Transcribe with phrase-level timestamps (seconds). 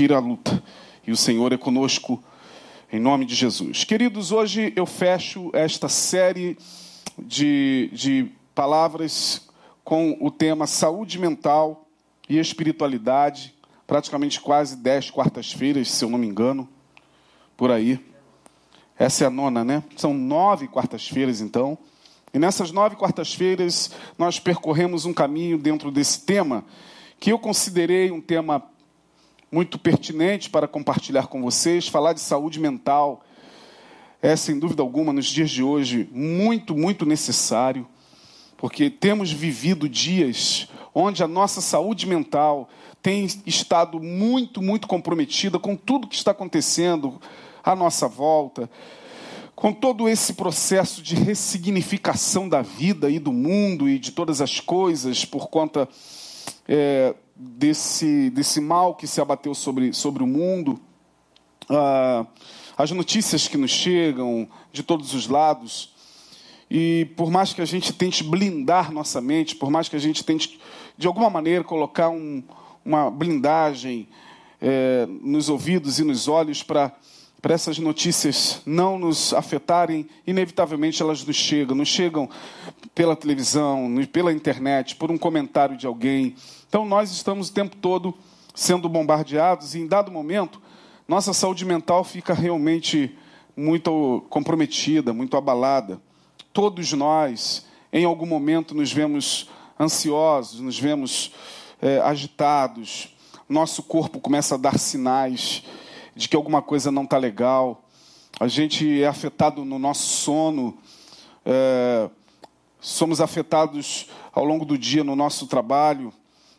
[0.00, 0.62] ir à luta.
[1.04, 2.22] E o Senhor é conosco
[2.92, 3.82] em nome de Jesus.
[3.82, 6.56] Queridos, hoje eu fecho esta série
[7.18, 9.48] de, de palavras
[9.82, 11.84] com o tema saúde mental
[12.28, 13.52] e espiritualidade,
[13.88, 16.68] praticamente quase dez quartas-feiras, se eu não me engano,
[17.56, 17.98] por aí.
[18.96, 19.82] Essa é a nona, né?
[19.96, 21.76] São nove quartas-feiras, então.
[22.32, 26.64] E nessas nove quartas-feiras, nós percorremos um caminho dentro desse tema,
[27.18, 28.62] que eu considerei um tema
[29.50, 31.88] muito pertinente para compartilhar com vocês.
[31.88, 33.24] Falar de saúde mental
[34.20, 37.86] é, sem dúvida alguma, nos dias de hoje, muito, muito necessário,
[38.56, 42.68] porque temos vivido dias onde a nossa saúde mental
[43.00, 47.20] tem estado muito, muito comprometida com tudo que está acontecendo
[47.62, 48.68] à nossa volta,
[49.54, 54.58] com todo esse processo de ressignificação da vida e do mundo e de todas as
[54.58, 55.88] coisas por conta
[56.66, 60.80] é, desse, desse mal que se abateu sobre, sobre o mundo,
[61.68, 62.26] ah,
[62.76, 65.94] as notícias que nos chegam de todos os lados,
[66.70, 70.24] e por mais que a gente tente blindar nossa mente, por mais que a gente
[70.24, 70.58] tente,
[70.96, 72.42] de alguma maneira, colocar um,
[72.84, 74.08] uma blindagem
[74.60, 76.92] é, nos ouvidos e nos olhos para
[77.40, 82.28] para essas notícias não nos afetarem, inevitavelmente elas nos chegam, nos chegam
[82.94, 86.34] pela televisão, pela internet, por um comentário de alguém,
[86.68, 88.14] então nós estamos o tempo todo
[88.54, 90.60] sendo bombardeados e em dado momento
[91.08, 93.16] nossa saúde mental fica realmente
[93.56, 95.98] muito comprometida, muito abalada.
[96.52, 99.48] Todos nós, em algum momento, nos vemos
[99.80, 101.32] ansiosos, nos vemos
[101.80, 103.16] é, agitados,
[103.48, 105.62] nosso corpo começa a dar sinais
[106.14, 107.82] de que alguma coisa não está legal,
[108.38, 110.76] a gente é afetado no nosso sono,
[111.44, 112.10] é,
[112.78, 116.12] somos afetados ao longo do dia no nosso trabalho,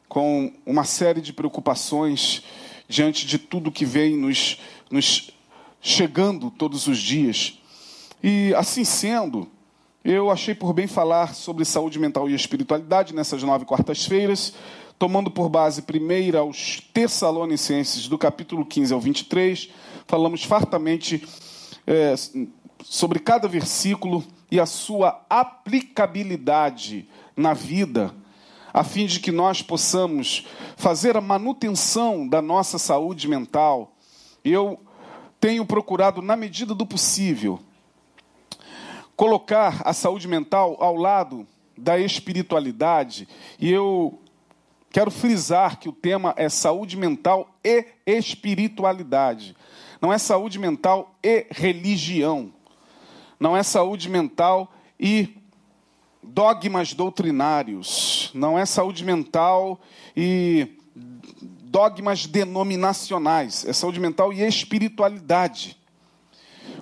[0.09, 2.43] com uma série de preocupações
[2.87, 5.29] diante de tudo que vem nos, nos
[5.79, 7.59] chegando todos os dias.
[8.21, 9.47] E assim sendo,
[10.03, 14.53] eu achei por bem falar sobre saúde mental e espiritualidade nessas nove quartas-feiras,
[14.97, 19.69] tomando por base primeira aos Tessalonicenses, do capítulo 15 ao 23,
[20.07, 21.23] falamos fartamente
[21.85, 22.15] é,
[22.83, 27.07] sobre cada versículo e a sua aplicabilidade
[27.37, 28.13] na vida
[28.73, 30.45] a fim de que nós possamos
[30.77, 33.93] fazer a manutenção da nossa saúde mental.
[34.43, 34.79] Eu
[35.39, 37.59] tenho procurado, na medida do possível,
[39.15, 41.47] colocar a saúde mental ao lado
[41.77, 44.19] da espiritualidade, e eu
[44.91, 49.55] quero frisar que o tema é saúde mental e espiritualidade.
[50.01, 52.53] Não é saúde mental e religião.
[53.39, 55.38] Não é saúde mental e
[56.33, 59.81] dogmas doutrinários, não é saúde mental
[60.15, 60.77] e
[61.63, 65.77] dogmas denominacionais, é saúde mental e espiritualidade.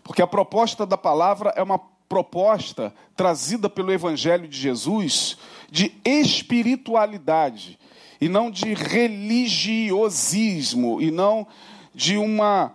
[0.03, 5.37] Porque a proposta da palavra é uma proposta trazida pelo Evangelho de Jesus
[5.69, 7.77] de espiritualidade
[8.21, 11.45] e não de religiosismo e não
[11.93, 12.73] de uma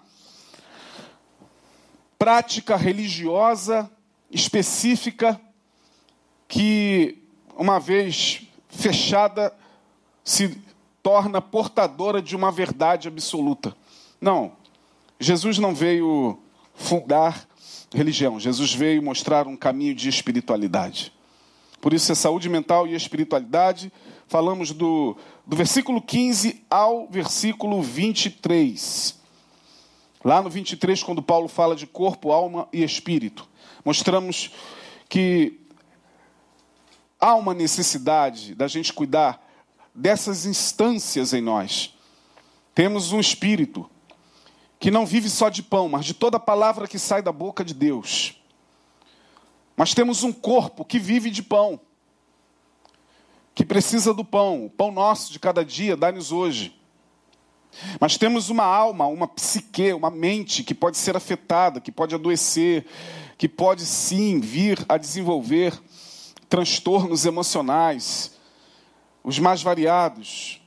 [2.19, 3.91] prática religiosa
[4.31, 5.41] específica
[6.53, 7.17] que,
[7.57, 9.55] uma vez fechada,
[10.23, 10.61] se
[11.03, 13.75] torna portadora de uma verdade absoluta.
[14.21, 14.53] Não.
[15.19, 16.39] Jesus não veio
[16.75, 17.49] fundar
[17.95, 21.11] religião, Jesus veio mostrar um caminho de espiritualidade.
[21.81, 23.91] Por isso é saúde mental e espiritualidade.
[24.29, 29.19] Falamos do, do versículo 15 ao versículo 23.
[30.23, 33.49] Lá no 23, quando Paulo fala de corpo, alma e espírito,
[33.83, 34.51] mostramos
[35.09, 35.62] que
[37.23, 39.41] há uma necessidade da gente cuidar
[39.95, 41.97] dessas instâncias em nós.
[42.75, 43.89] Temos um espírito
[44.81, 47.73] que não vive só de pão, mas de toda palavra que sai da boca de
[47.73, 48.43] Deus.
[49.77, 51.81] Mas temos um corpo que vive de pão,
[53.55, 56.77] que precisa do pão, o pão nosso de cada dia, dá-nos hoje.
[58.01, 62.85] Mas temos uma alma, uma psique, uma mente que pode ser afetada, que pode adoecer,
[63.39, 65.81] que pode sim vir a desenvolver
[66.53, 68.33] transtornos emocionais,
[69.25, 70.61] os mais variados.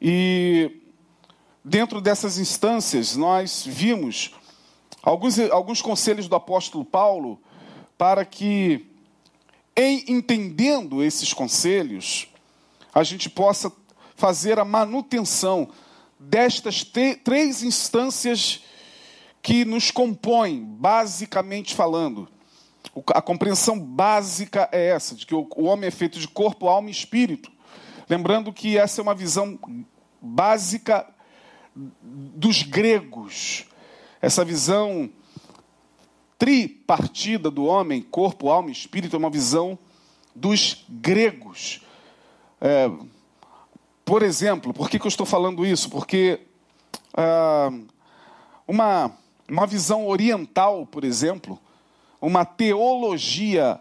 [0.00, 0.80] E
[1.62, 4.34] dentro dessas instâncias, nós vimos
[5.02, 7.38] alguns, alguns conselhos do apóstolo Paulo
[7.98, 8.86] para que,
[9.76, 12.28] em entendendo esses conselhos,
[12.94, 13.70] a gente possa
[14.16, 15.68] fazer a manutenção
[16.18, 16.82] destas
[17.22, 18.62] três instâncias
[19.42, 22.26] que nos compõem, basicamente falando
[23.14, 26.92] a compreensão básica é essa, de que o homem é feito de corpo, alma e
[26.92, 27.50] espírito.
[28.08, 29.58] Lembrando que essa é uma visão
[30.20, 31.06] básica
[31.74, 33.66] dos gregos,
[34.20, 35.10] essa visão
[36.36, 39.78] tripartida do homem, corpo, alma e espírito, é uma visão
[40.34, 41.82] dos gregos.
[42.60, 42.90] É,
[44.04, 45.88] por exemplo, por que, que eu estou falando isso?
[45.88, 46.40] Porque
[47.14, 47.70] ah,
[48.66, 49.12] uma,
[49.48, 51.58] uma visão oriental, por exemplo,
[52.20, 53.80] uma teologia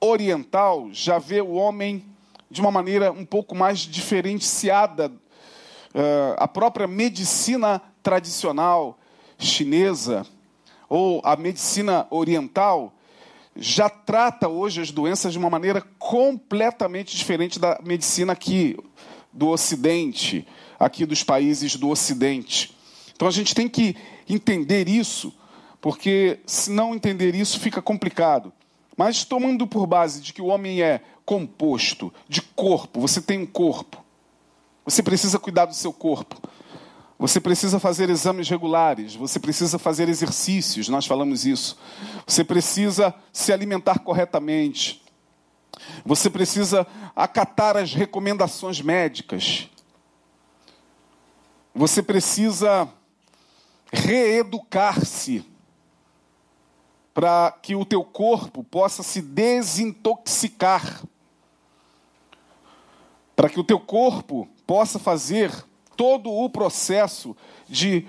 [0.00, 2.04] oriental já vê o homem
[2.50, 5.08] de uma maneira um pouco mais diferenciada.
[5.08, 8.98] Uh, a própria medicina tradicional
[9.38, 10.26] chinesa
[10.88, 12.92] ou a medicina oriental
[13.56, 18.76] já trata hoje as doenças de uma maneira completamente diferente da medicina aqui
[19.32, 20.46] do Ocidente,
[20.78, 22.74] aqui dos países do Ocidente.
[23.14, 23.96] Então a gente tem que
[24.28, 25.32] entender isso,
[25.84, 28.50] porque se não entender isso fica complicado.
[28.96, 33.44] Mas tomando por base de que o homem é composto de corpo, você tem um
[33.44, 34.02] corpo.
[34.86, 36.40] Você precisa cuidar do seu corpo.
[37.18, 41.76] Você precisa fazer exames regulares, você precisa fazer exercícios, nós falamos isso.
[42.26, 45.02] Você precisa se alimentar corretamente.
[46.02, 49.68] Você precisa acatar as recomendações médicas.
[51.74, 52.88] Você precisa
[53.92, 55.52] reeducar-se
[57.14, 61.02] para que o teu corpo possa se desintoxicar,
[63.36, 65.64] para que o teu corpo possa fazer
[65.96, 67.36] todo o processo
[67.68, 68.06] de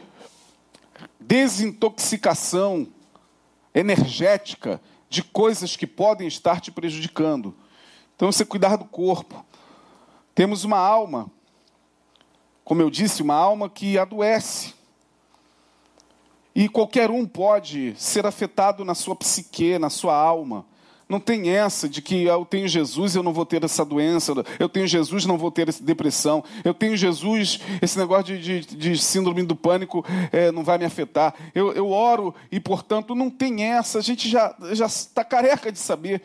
[1.19, 2.87] desintoxicação
[3.73, 7.55] energética de coisas que podem estar te prejudicando.
[8.15, 9.45] Então, você cuidar do corpo.
[10.33, 11.31] Temos uma alma,
[12.63, 14.74] como eu disse, uma alma que adoece.
[16.55, 20.65] E qualquer um pode ser afetado na sua psique, na sua alma.
[21.07, 24.69] Não tem essa de que eu tenho Jesus eu não vou ter essa doença, eu
[24.69, 28.97] tenho Jesus não vou ter essa depressão, eu tenho Jesus, esse negócio de, de, de
[28.97, 31.35] síndrome do pânico é, não vai me afetar.
[31.53, 33.99] Eu, eu oro e, portanto, não tem essa.
[33.99, 34.55] A gente já
[34.85, 36.23] está careca de saber.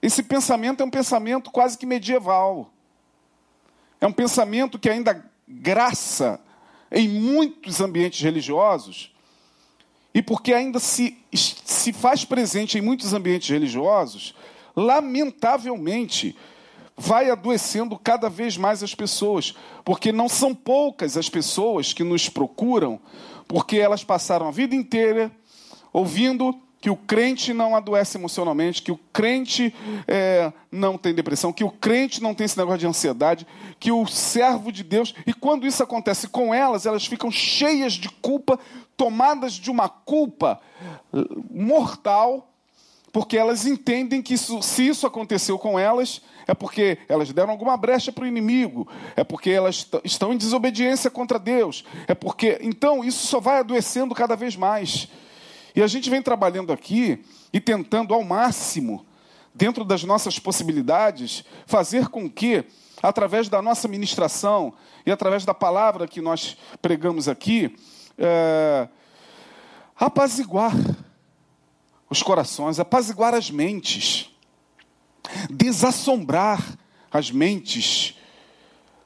[0.00, 2.70] Esse pensamento é um pensamento quase que medieval.
[4.00, 6.38] É um pensamento que ainda graça
[6.92, 9.15] em muitos ambientes religiosos
[10.16, 14.34] e porque ainda se, se faz presente em muitos ambientes religiosos,
[14.74, 16.34] lamentavelmente,
[16.96, 19.54] vai adoecendo cada vez mais as pessoas,
[19.84, 22.98] porque não são poucas as pessoas que nos procuram,
[23.46, 25.30] porque elas passaram a vida inteira
[25.92, 29.74] ouvindo que o crente não adoece emocionalmente, que o crente
[30.06, 33.46] é, não tem depressão, que o crente não tem esse negócio de ansiedade,
[33.80, 35.14] que o servo de Deus.
[35.26, 38.58] E quando isso acontece com elas, elas ficam cheias de culpa,
[38.96, 40.60] tomadas de uma culpa
[41.50, 42.48] mortal,
[43.12, 47.76] porque elas entendem que isso, se isso aconteceu com elas, é porque elas deram alguma
[47.76, 48.86] brecha para o inimigo,
[49.16, 52.58] é porque elas estão em desobediência contra Deus, é porque.
[52.60, 55.08] Então, isso só vai adoecendo cada vez mais.
[55.76, 59.04] E a gente vem trabalhando aqui e tentando ao máximo,
[59.54, 62.64] dentro das nossas possibilidades, fazer com que,
[63.02, 64.72] através da nossa ministração
[65.04, 67.76] e através da palavra que nós pregamos aqui,
[68.16, 68.88] é,
[69.94, 70.72] apaziguar
[72.08, 74.30] os corações, apaziguar as mentes,
[75.50, 76.78] desassombrar
[77.12, 78.16] as mentes,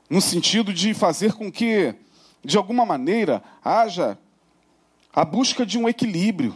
[0.09, 1.97] no sentido de fazer com que,
[2.45, 4.17] de alguma maneira, haja
[5.13, 6.55] a busca de um equilíbrio,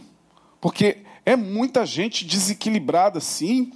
[0.61, 3.71] porque é muita gente desequilibrada, sim,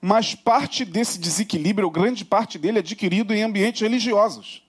[0.00, 4.62] mas parte desse desequilíbrio, grande parte dele, é adquirido em ambientes religiosos.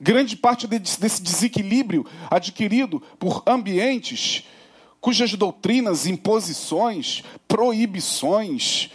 [0.00, 4.44] Grande parte desse desequilíbrio adquirido por ambientes
[5.00, 8.90] cujas doutrinas, imposições, proibições,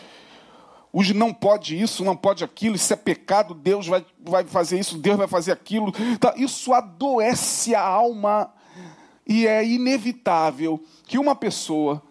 [0.97, 4.97] os não pode isso, não pode aquilo, isso é pecado, Deus vai, vai fazer isso,
[4.97, 5.91] Deus vai fazer aquilo.
[6.17, 8.49] Tá, isso adoece a alma
[9.27, 12.01] e é inevitável que uma pessoa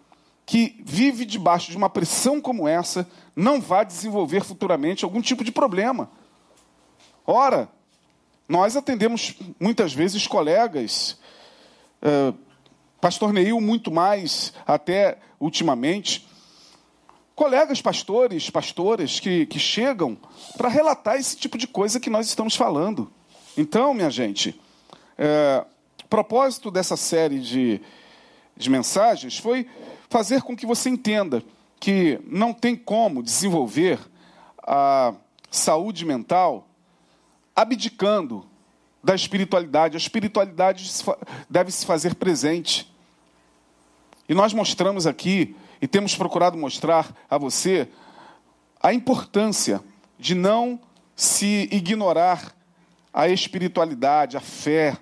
[0.45, 5.51] que vive debaixo de uma pressão como essa não vá desenvolver futuramente algum tipo de
[5.51, 6.07] problema.
[7.25, 7.67] Ora,
[8.47, 11.17] nós atendemos muitas vezes colegas,
[12.03, 12.37] uh,
[13.01, 16.27] pastor Neil muito mais até ultimamente,
[17.35, 20.17] colegas pastores, pastoras que, que chegam
[20.57, 23.11] para relatar esse tipo de coisa que nós estamos falando.
[23.57, 24.59] Então, minha gente,
[25.17, 25.65] é,
[26.03, 27.81] o propósito dessa série de,
[28.55, 29.67] de mensagens foi
[30.09, 31.43] fazer com que você entenda
[31.79, 33.99] que não tem como desenvolver
[34.59, 35.13] a
[35.51, 36.67] saúde mental
[37.53, 38.45] abdicando
[39.03, 39.95] da espiritualidade.
[39.95, 40.89] A espiritualidade
[41.49, 42.91] deve se fazer presente.
[44.27, 47.87] E nós mostramos aqui e temos procurado mostrar a você
[48.81, 49.81] a importância
[50.17, 50.79] de não
[51.15, 52.55] se ignorar
[53.13, 54.97] a espiritualidade, a fé,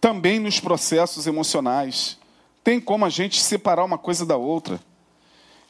[0.00, 2.18] também nos processos emocionais.
[2.64, 4.80] Tem como a gente separar uma coisa da outra.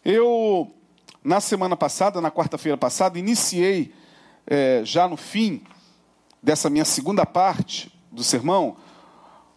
[0.05, 0.75] Eu,
[1.23, 3.95] na semana passada, na quarta-feira passada, iniciei,
[4.47, 5.63] é, já no fim
[6.43, 8.77] dessa minha segunda parte do sermão,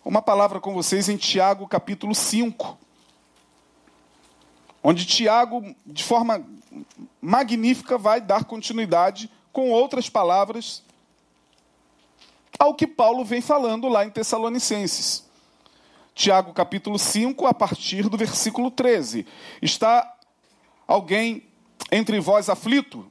[0.03, 2.82] uma palavra com vocês em Tiago, capítulo 5
[4.83, 6.45] onde Tiago, de forma
[7.21, 10.83] magnífica, vai dar continuidade com outras palavras
[12.59, 15.23] ao que Paulo vem falando lá em Tessalonicenses.
[16.15, 19.25] Tiago capítulo 5, a partir do versículo 13.
[19.61, 20.15] Está
[20.87, 21.43] alguém
[21.91, 23.09] entre vós aflito?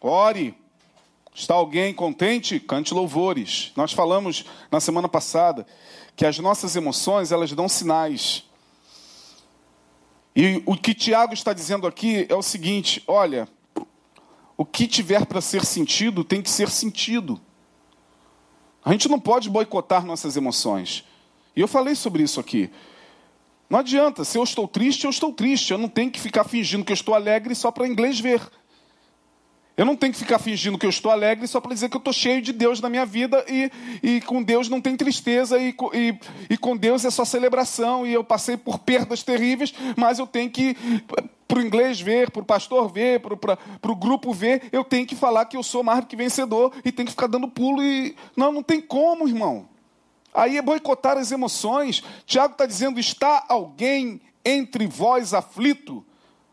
[0.00, 0.56] Ore.
[1.34, 2.58] Está alguém contente?
[2.58, 3.70] Cante louvores.
[3.76, 5.66] Nós falamos na semana passada
[6.16, 8.44] que as nossas emoções, elas dão sinais.
[10.36, 13.48] E o que Tiago está dizendo aqui é o seguinte: olha,
[14.54, 17.40] o que tiver para ser sentido tem que ser sentido.
[18.84, 21.04] A gente não pode boicotar nossas emoções.
[21.56, 22.70] E eu falei sobre isso aqui.
[23.68, 25.72] Não adianta, se eu estou triste, eu estou triste.
[25.72, 28.42] Eu não tenho que ficar fingindo que eu estou alegre só para inglês ver.
[29.76, 31.98] Eu não tenho que ficar fingindo que eu estou alegre só para dizer que eu
[31.98, 33.70] estou cheio de Deus na minha vida e,
[34.02, 36.18] e com Deus não tem tristeza e, e,
[36.48, 40.50] e com Deus é só celebração e eu passei por perdas terríveis, mas eu tenho
[40.50, 40.74] que,
[41.46, 45.14] para o inglês ver, para o pastor ver, para o grupo ver, eu tenho que
[45.14, 48.16] falar que eu sou mais do que vencedor e tenho que ficar dando pulo e.
[48.34, 49.68] Não, não tem como, irmão.
[50.32, 52.02] Aí é boicotar as emoções.
[52.24, 56.04] Tiago está dizendo: está alguém entre vós aflito?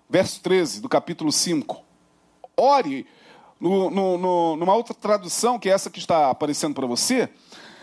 [0.10, 1.83] Verso 13 do capítulo 5.
[2.58, 3.06] Ore.
[3.60, 7.30] No, no, no, numa outra tradução, que é essa que está aparecendo para você,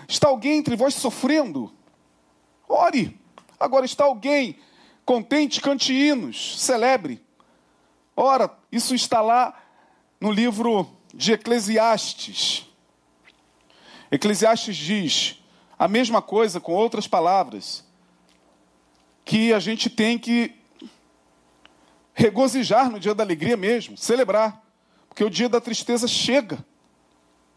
[0.06, 1.72] está alguém entre vós sofrendo?
[2.68, 3.18] Ore.
[3.58, 4.58] Agora está alguém
[5.04, 7.22] contente, cante hinos, celebre.
[8.16, 9.58] Ora, isso está lá
[10.20, 12.66] no livro de Eclesiastes.
[14.10, 15.42] Eclesiastes diz
[15.78, 17.84] a mesma coisa com outras palavras,
[19.24, 20.59] que a gente tem que
[22.14, 24.62] regozijar no dia da alegria mesmo, celebrar,
[25.08, 26.64] porque o dia da tristeza chega,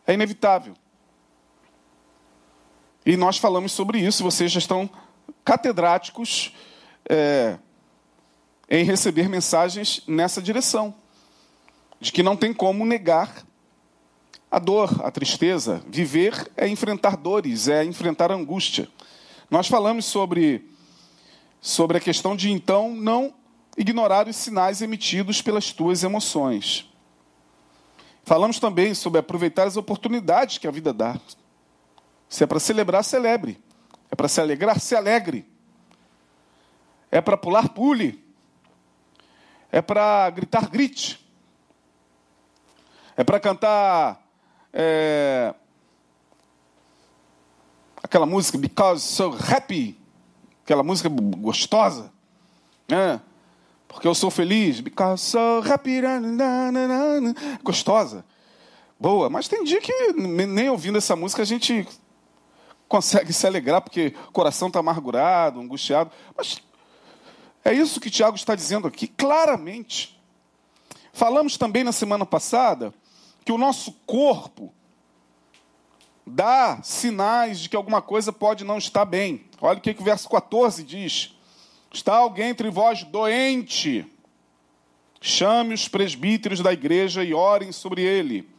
[0.05, 0.73] é inevitável.
[3.05, 4.89] E nós falamos sobre isso, vocês já estão
[5.43, 6.53] catedráticos
[7.09, 7.57] é,
[8.69, 10.95] em receber mensagens nessa direção,
[11.99, 13.45] de que não tem como negar
[14.49, 15.83] a dor, a tristeza.
[15.87, 18.87] Viver é enfrentar dores, é enfrentar angústia.
[19.49, 20.69] Nós falamos sobre,
[21.59, 23.33] sobre a questão de então não
[23.77, 26.89] ignorar os sinais emitidos pelas tuas emoções.
[28.23, 31.19] Falamos também sobre aproveitar as oportunidades que a vida dá.
[32.29, 33.61] Se é para celebrar, celebre.
[34.09, 35.45] É para se alegrar, se alegre.
[37.11, 38.23] É para pular, pule.
[39.71, 41.19] É para gritar, grite.
[43.15, 44.23] É para cantar
[44.71, 45.53] é,
[48.01, 49.99] aquela música Because So Happy,
[50.63, 52.11] aquela música gostosa.
[52.87, 53.21] Né?
[53.93, 54.81] Porque eu sou feliz.
[54.81, 56.01] Because so happy.
[57.63, 58.25] Gostosa.
[58.99, 59.29] Boa.
[59.29, 61.87] Mas tem dia que nem ouvindo essa música a gente
[62.87, 66.11] consegue se alegrar porque o coração está amargurado, angustiado.
[66.37, 66.61] Mas
[67.63, 70.19] é isso que Tiago está dizendo aqui, claramente.
[71.11, 72.93] Falamos também na semana passada
[73.45, 74.73] que o nosso corpo
[76.25, 79.45] dá sinais de que alguma coisa pode não estar bem.
[79.61, 81.35] Olha o que, que o verso 14 diz.
[81.93, 84.03] Está alguém entre vós doente?
[85.21, 88.49] Chame os presbíteros da igreja e orem sobre ele,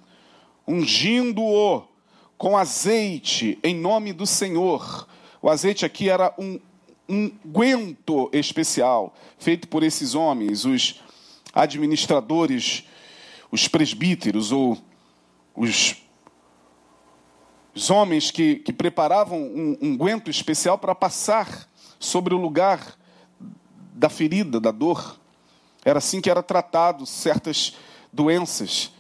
[0.65, 1.83] ungindo-o
[2.39, 5.09] com azeite em nome do Senhor.
[5.43, 6.61] O azeite aqui era um
[7.09, 11.03] unguento especial, feito por esses homens, os
[11.53, 12.85] administradores,
[13.51, 14.79] os presbíteros ou
[15.57, 15.97] os,
[17.75, 22.97] os homens que, que preparavam um unguento especial para passar sobre o lugar
[23.95, 25.19] da ferida, da dor.
[25.85, 27.77] Era assim que era tratado certas
[28.13, 28.93] doenças,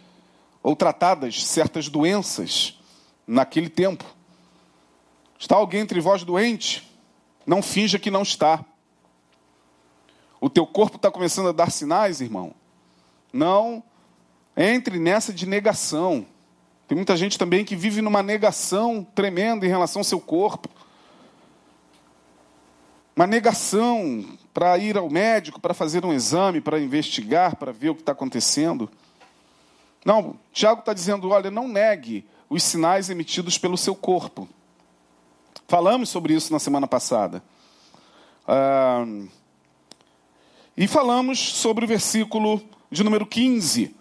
[0.62, 2.78] ou tratadas certas doenças
[3.26, 4.04] naquele tempo.
[5.38, 6.88] Está alguém entre vós doente?
[7.44, 8.64] Não finja que não está.
[10.40, 12.54] O teu corpo está começando a dar sinais, irmão.
[13.32, 13.82] Não
[14.56, 16.26] entre nessa de negação.
[16.86, 20.68] Tem muita gente também que vive numa negação tremenda em relação ao seu corpo.
[23.16, 27.94] Uma negação para ir ao médico, para fazer um exame, para investigar, para ver o
[27.94, 28.90] que está acontecendo.
[30.04, 34.48] Não, Tiago está dizendo: olha, não negue os sinais emitidos pelo seu corpo.
[35.68, 37.42] Falamos sobre isso na semana passada.
[38.46, 39.06] Ah,
[40.76, 43.94] e falamos sobre o versículo de número 15.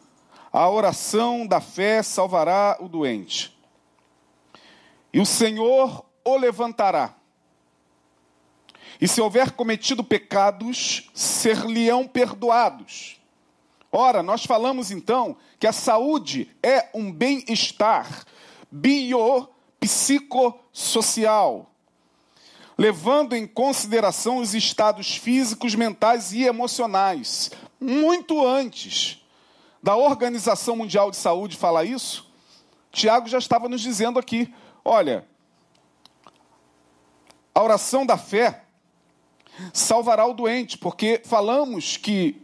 [0.52, 3.56] A oração da fé salvará o doente.
[5.14, 7.14] e o Senhor o levantará.
[9.00, 13.22] E se houver cometido pecados, ser-lhe-ão perdoados.
[13.92, 18.26] Ora, nós falamos então que a saúde é um bem-estar
[18.72, 21.70] biopsicossocial,
[22.76, 27.52] levando em consideração os estados físicos, mentais e emocionais.
[27.80, 29.24] Muito antes
[29.82, 32.28] da Organização Mundial de Saúde falar isso,
[32.92, 34.52] Tiago já estava nos dizendo aqui:
[34.84, 35.24] olha,
[37.54, 38.63] a oração da fé
[39.72, 42.42] salvará o doente, porque falamos que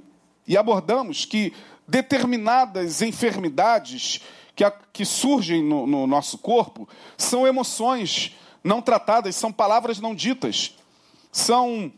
[0.48, 1.54] e abordamos que
[1.88, 4.22] determinadas enfermidades
[4.56, 10.14] que, a, que surgem no, no nosso corpo são emoções não tratadas, são palavras não
[10.14, 10.76] ditas,
[11.32, 11.92] são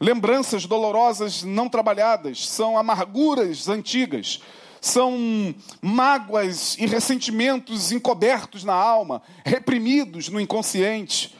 [0.00, 4.40] lembranças dolorosas não trabalhadas, são amarguras antigas,
[4.80, 11.36] são mágoas e ressentimentos encobertos na alma, reprimidos no inconsciente,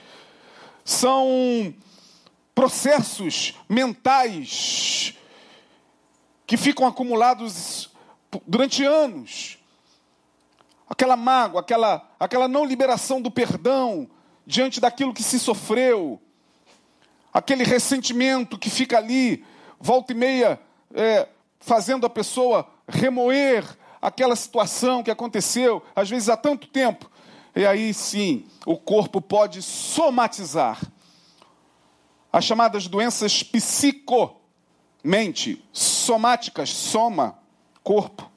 [0.84, 1.74] são
[2.58, 5.14] processos mentais
[6.44, 7.88] que ficam acumulados
[8.48, 9.60] durante anos.
[10.90, 14.10] Aquela mágoa, aquela, aquela não liberação do perdão
[14.44, 16.20] diante daquilo que se sofreu,
[17.32, 19.44] aquele ressentimento que fica ali,
[19.78, 20.60] volta e meia,
[20.92, 21.28] é,
[21.60, 23.64] fazendo a pessoa remoer
[24.02, 27.08] aquela situação que aconteceu, às vezes há tanto tempo.
[27.54, 30.80] E aí sim, o corpo pode somatizar
[32.32, 34.40] as chamadas doenças psicomente,
[35.72, 37.38] somáticas, soma,
[37.82, 38.30] corpo.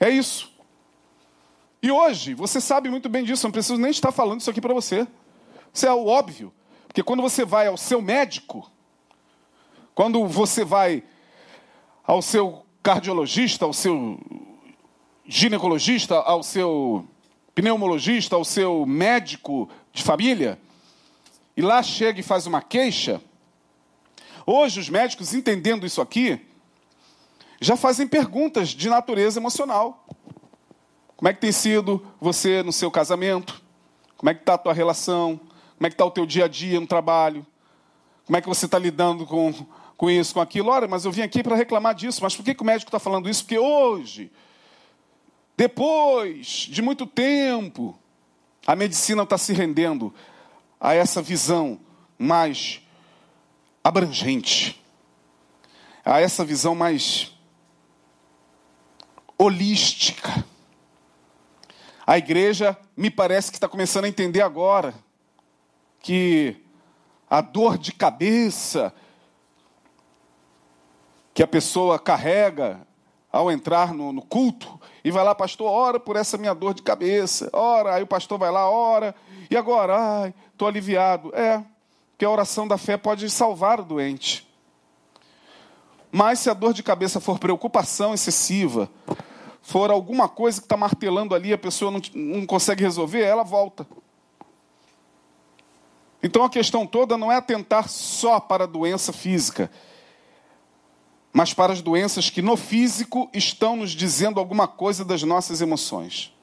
[0.00, 0.50] É isso.
[1.82, 4.74] E hoje, você sabe muito bem disso, não preciso nem estar falando isso aqui para
[4.74, 5.06] você.
[5.72, 6.52] Isso é o óbvio.
[6.86, 8.70] Porque quando você vai ao seu médico,
[9.94, 11.04] quando você vai
[12.04, 14.18] ao seu cardiologista, ao seu
[15.26, 17.06] ginecologista, ao seu
[17.54, 20.58] pneumologista, ao seu médico de família,
[21.58, 23.20] e lá chega e faz uma queixa,
[24.46, 26.40] hoje os médicos, entendendo isso aqui,
[27.60, 30.06] já fazem perguntas de natureza emocional.
[31.16, 33.60] Como é que tem sido você no seu casamento?
[34.16, 35.36] Como é que está a tua relação?
[35.76, 37.44] Como é que está o teu dia a dia no trabalho?
[38.24, 39.52] Como é que você está lidando com,
[39.96, 40.68] com isso, com aquilo?
[40.68, 42.22] Olha, mas eu vim aqui para reclamar disso.
[42.22, 43.42] Mas por que, que o médico está falando isso?
[43.42, 44.30] Porque hoje,
[45.56, 47.98] depois de muito tempo,
[48.64, 50.14] a medicina está se rendendo
[50.80, 51.80] a essa visão
[52.18, 52.80] mais
[53.82, 54.82] abrangente,
[56.04, 57.32] a essa visão mais
[59.36, 60.44] holística.
[62.06, 64.94] A igreja me parece que está começando a entender agora
[66.00, 66.56] que
[67.28, 68.94] a dor de cabeça
[71.34, 72.80] que a pessoa carrega
[73.30, 76.82] ao entrar no, no, culto e vai lá, pastor, ora por essa minha dor de
[76.82, 79.14] cabeça, ora, aí o pastor vai lá, ora,
[79.50, 81.34] e agora, ai, estou aliviado.
[81.34, 81.62] É,
[82.18, 84.46] que a oração da fé pode salvar o doente.
[86.10, 88.90] Mas se a dor de cabeça for preocupação excessiva,
[89.62, 93.86] for alguma coisa que está martelando ali, a pessoa não, não consegue resolver, ela volta.
[96.22, 99.70] Então a questão toda não é atentar só para a doença física,
[101.32, 106.34] mas para as doenças que no físico estão nos dizendo alguma coisa das nossas emoções.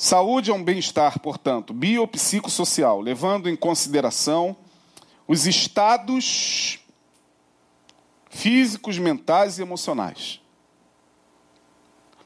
[0.00, 4.56] Saúde é um bem-estar, portanto, biopsicossocial, levando em consideração
[5.26, 6.78] os estados
[8.30, 10.40] físicos, mentais e emocionais.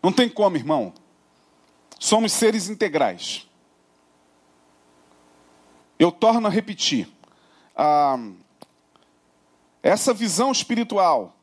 [0.03, 0.93] Não tem como, irmão.
[1.99, 3.49] Somos seres integrais.
[5.99, 7.09] Eu torno a repetir.
[7.75, 8.19] Ah,
[9.83, 11.35] essa visão espiritual,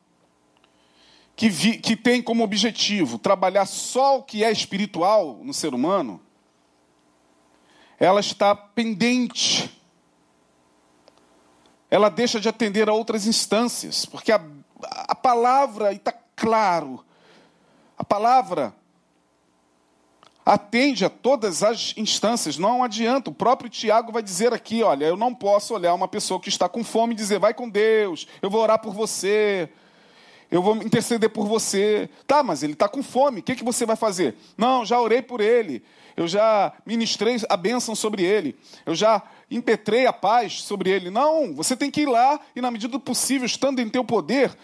[1.36, 6.20] que, vi, que tem como objetivo trabalhar só o que é espiritual no ser humano,
[7.98, 9.70] ela está pendente.
[11.90, 14.40] Ela deixa de atender a outras instâncias, porque a,
[14.82, 17.04] a palavra, e está claro,
[17.98, 18.74] a palavra
[20.44, 23.30] atende a todas as instâncias, não adianta.
[23.30, 26.68] O próprio Tiago vai dizer aqui: olha, eu não posso olhar uma pessoa que está
[26.68, 29.70] com fome e dizer, vai com Deus, eu vou orar por você,
[30.50, 32.10] eu vou interceder por você.
[32.26, 34.34] Tá, mas ele está com fome, o que, que você vai fazer?
[34.56, 35.82] Não, já orei por ele,
[36.16, 41.10] eu já ministrei a bênção sobre ele, eu já impetrei a paz sobre ele.
[41.10, 44.56] Não, você tem que ir lá e, na medida do possível, estando em teu poder,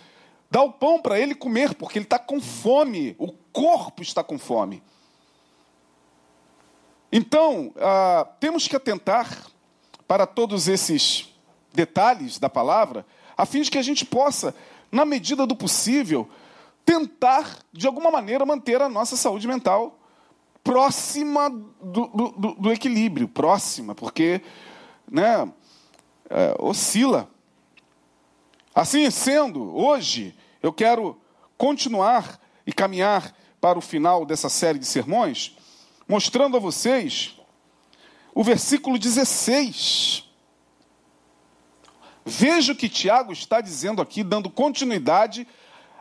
[0.51, 4.39] dar o pão para ele comer, porque ele está com fome, o corpo está com
[4.39, 4.83] fome.
[7.11, 9.47] Então, ah, temos que atentar
[10.07, 11.33] para todos esses
[11.73, 14.55] detalhes da palavra, a fim de que a gente possa
[14.91, 16.29] na medida do possível,
[16.85, 19.99] tentar, de alguma maneira, manter a nossa saúde mental.
[20.63, 24.41] próxima do, do, do equilíbrio, próxima, porque
[25.09, 25.49] né,
[26.29, 27.31] é, oscila.
[28.75, 31.17] Assim sendo, hoje eu quero
[31.57, 35.57] continuar e caminhar para o final dessa série de sermões,
[36.09, 37.37] mostrando a vocês
[38.35, 40.26] o versículo 16.
[42.29, 45.47] Veja o que Tiago está dizendo aqui, dando continuidade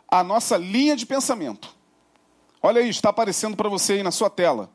[0.08, 1.76] à nossa linha de pensamento.
[2.64, 4.72] Olha aí, está aparecendo para você aí na sua tela.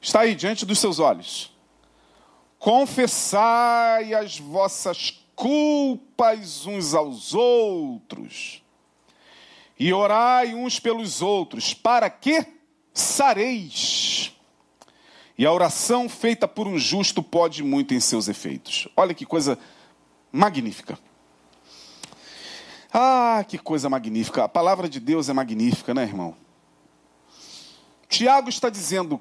[0.00, 1.56] Está aí diante dos seus olhos.
[2.58, 8.60] Confessai as vossas culpas uns aos outros
[9.78, 12.44] e orai uns pelos outros, para que
[12.92, 14.36] sareis.
[15.38, 18.88] E a oração feita por um justo pode muito em seus efeitos.
[18.96, 19.56] Olha que coisa
[20.32, 20.98] magnífica.
[22.92, 24.44] Ah, que coisa magnífica.
[24.44, 26.36] A palavra de Deus é magnífica, né, irmão?
[28.08, 29.20] Tiago está dizendo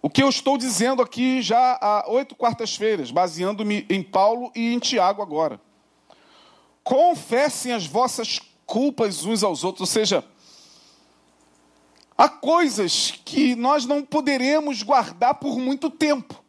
[0.00, 4.78] o que eu estou dizendo aqui já há oito quartas-feiras, baseando-me em Paulo e em
[4.78, 5.60] Tiago agora.
[6.84, 10.24] Confessem as vossas culpas uns aos outros, ou seja,
[12.16, 16.42] há coisas que nós não poderemos guardar por muito tempo.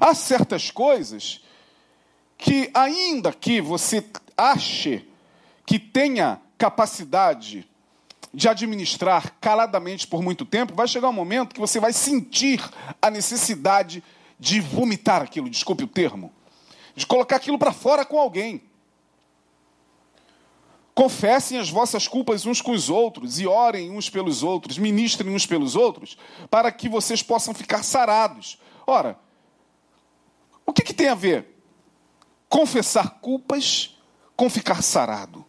[0.00, 1.40] Há certas coisas
[2.36, 4.04] que, ainda que você
[4.36, 5.08] ache
[5.66, 7.66] que tenha capacidade
[8.32, 12.60] de administrar caladamente por muito tempo, vai chegar um momento que você vai sentir
[13.00, 14.02] a necessidade
[14.38, 16.32] de vomitar aquilo, desculpe o termo,
[16.96, 18.62] de colocar aquilo para fora com alguém.
[20.94, 25.46] Confessem as vossas culpas uns com os outros e orem uns pelos outros, ministrem uns
[25.46, 26.16] pelos outros,
[26.50, 28.58] para que vocês possam ficar sarados.
[28.86, 29.18] Ora,
[30.66, 31.54] o que, que tem a ver
[32.48, 33.98] confessar culpas
[34.36, 35.44] com ficar sarado?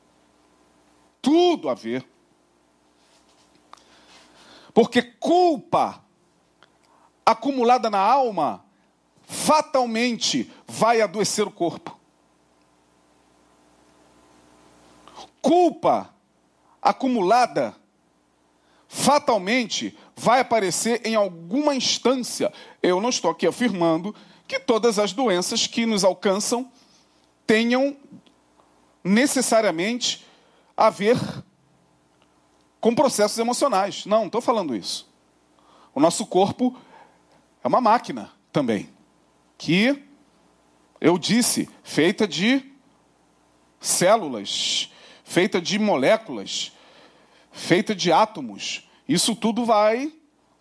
[1.21, 2.07] Tudo a ver.
[4.73, 6.03] Porque culpa
[7.25, 8.65] acumulada na alma
[9.23, 11.97] fatalmente vai adoecer o corpo.
[15.41, 16.13] Culpa
[16.81, 17.75] acumulada
[18.87, 22.51] fatalmente vai aparecer em alguma instância.
[22.81, 24.15] Eu não estou aqui afirmando
[24.47, 26.71] que todas as doenças que nos alcançam
[27.45, 27.95] tenham
[29.03, 30.25] necessariamente
[30.75, 31.17] a ver
[32.79, 34.05] com processos emocionais.
[34.05, 35.07] Não, não estou falando isso.
[35.93, 36.77] O nosso corpo
[37.63, 38.89] é uma máquina também,
[39.57, 40.03] que,
[40.99, 42.71] eu disse, feita de
[43.79, 44.91] células,
[45.23, 46.71] feita de moléculas,
[47.51, 48.89] feita de átomos.
[49.07, 50.11] Isso tudo vai,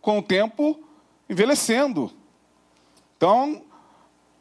[0.01, 0.83] com o tempo,
[1.29, 2.13] envelhecendo.
[3.17, 3.65] Então,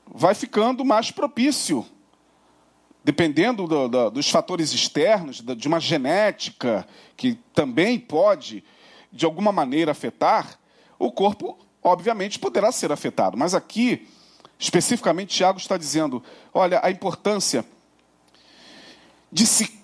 [0.07, 1.85] vai ficando mais propício
[3.03, 6.87] dependendo do, do, dos fatores externos, de uma genética
[7.17, 8.63] que também pode,
[9.11, 10.57] de alguma maneira, afetar,
[10.97, 13.37] o corpo, obviamente, poderá ser afetado.
[13.37, 14.07] Mas aqui,
[14.57, 17.65] especificamente, Tiago está dizendo: olha, a importância
[19.29, 19.81] de se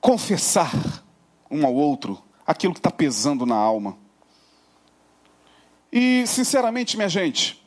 [0.00, 0.72] confessar
[1.50, 3.98] um ao outro aquilo que está pesando na alma.
[5.90, 7.62] E, sinceramente, minha gente,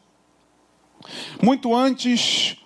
[1.41, 2.57] muito antes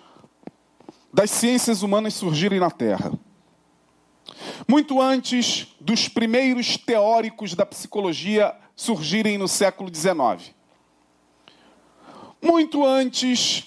[1.12, 3.12] das ciências humanas surgirem na Terra.
[4.68, 10.54] Muito antes dos primeiros teóricos da psicologia surgirem no século XIX.
[12.42, 13.64] Muito antes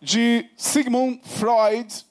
[0.00, 2.04] de Sigmund Freud,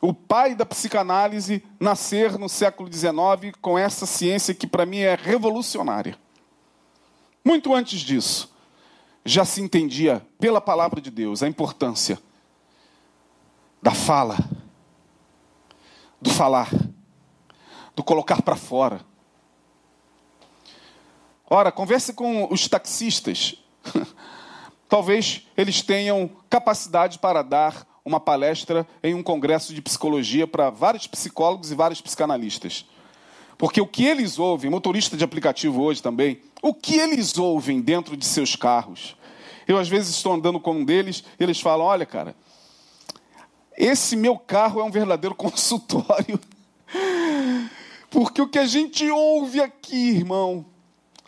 [0.00, 5.14] o pai da psicanálise, nascer no século XIX com essa ciência que para mim é
[5.14, 6.18] revolucionária.
[7.44, 8.53] Muito antes disso,
[9.24, 12.18] já se entendia pela palavra de Deus a importância
[13.80, 14.38] da fala,
[16.20, 16.70] do falar,
[17.94, 19.00] do colocar para fora.
[21.48, 23.56] Ora, converse com os taxistas.
[24.88, 31.06] Talvez eles tenham capacidade para dar uma palestra em um congresso de psicologia para vários
[31.06, 32.86] psicólogos e vários psicanalistas.
[33.56, 38.16] Porque o que eles ouvem, motorista de aplicativo hoje também, o que eles ouvem dentro
[38.16, 39.14] de seus carros.
[39.68, 42.34] Eu, às vezes, estou andando com um deles, eles falam: olha, cara,
[43.76, 46.40] esse meu carro é um verdadeiro consultório.
[48.08, 50.64] Porque o que a gente ouve aqui, irmão,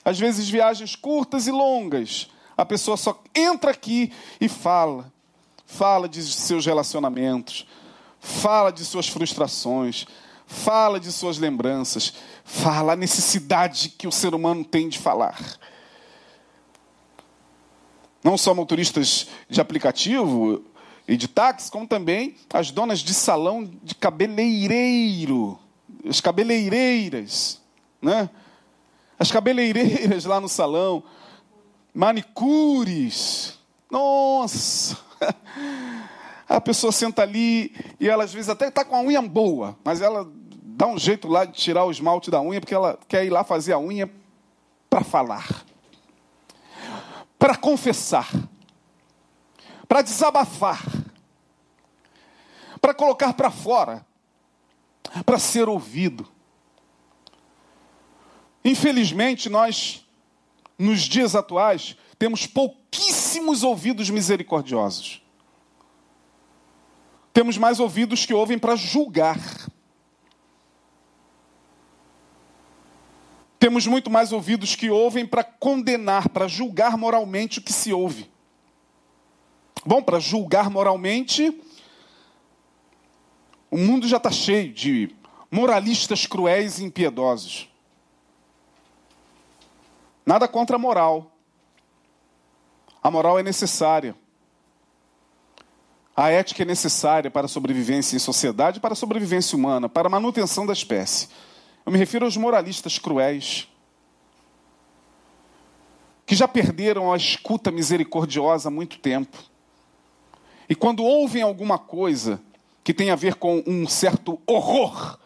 [0.03, 5.13] às vezes viagens curtas e longas, a pessoa só entra aqui e fala.
[5.67, 7.67] Fala de seus relacionamentos,
[8.21, 10.07] fala de suas frustrações,
[10.47, 12.15] fala de suas lembranças,
[12.47, 15.59] fala a necessidade que o ser humano tem de falar.
[18.25, 20.65] Não só motoristas de aplicativo,
[21.09, 25.59] e de táxi, como também as donas de salão de cabeleireiro.
[26.09, 27.61] as cabeleireiras,
[28.03, 28.29] né?
[29.19, 31.03] As cabeleireiras lá no salão,
[31.95, 33.59] manicures.
[33.91, 34.99] Nossa!
[36.49, 40.01] A pessoa senta ali e ela às vezes até está com a unha boa, mas
[40.01, 40.31] ela
[40.77, 43.43] dá um jeito lá de tirar o esmalte da unha porque ela quer ir lá
[43.43, 44.11] fazer a unha
[44.91, 45.65] para falar,
[47.39, 48.29] para confessar,
[49.89, 50.83] para desabafar,
[52.79, 54.05] para colocar para fora,
[55.25, 56.29] para ser ouvido.
[58.63, 60.07] Infelizmente, nós,
[60.79, 65.23] nos dias atuais, temos pouquíssimos ouvidos misericordiosos.
[67.33, 69.39] Temos mais ouvidos que ouvem para julgar.
[73.59, 78.31] Temos muito mais ouvidos que ouvem para condenar, para julgar moralmente o que se ouve.
[79.85, 81.63] Bom, para julgar moralmente,
[83.71, 85.15] o mundo já está cheio de
[85.51, 87.69] moralistas cruéis e impiedosos.
[90.25, 91.33] Nada contra a moral.
[93.03, 94.15] A moral é necessária.
[96.17, 100.11] A ética é necessária para a sobrevivência em sociedade, para a sobrevivência humana, para a
[100.11, 101.29] manutenção da espécie.
[101.87, 103.69] Eu me refiro aos moralistas cruéis,
[106.27, 109.39] que já perderam a escuta misericordiosa há muito tempo.
[110.69, 112.43] E quando ouvem alguma coisa
[112.83, 115.17] que tem a ver com um certo horror,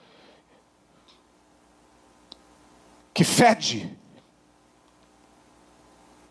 [3.14, 3.96] que fede,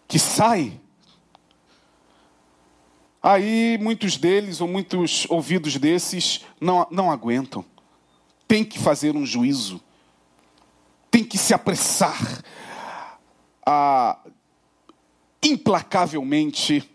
[0.08, 0.80] que sai,
[3.20, 7.66] aí muitos deles, ou muitos ouvidos desses, não, não aguentam.
[8.48, 9.82] Tem que fazer um juízo
[11.12, 12.44] tem que se apressar
[13.66, 14.20] a
[15.44, 16.90] implacavelmente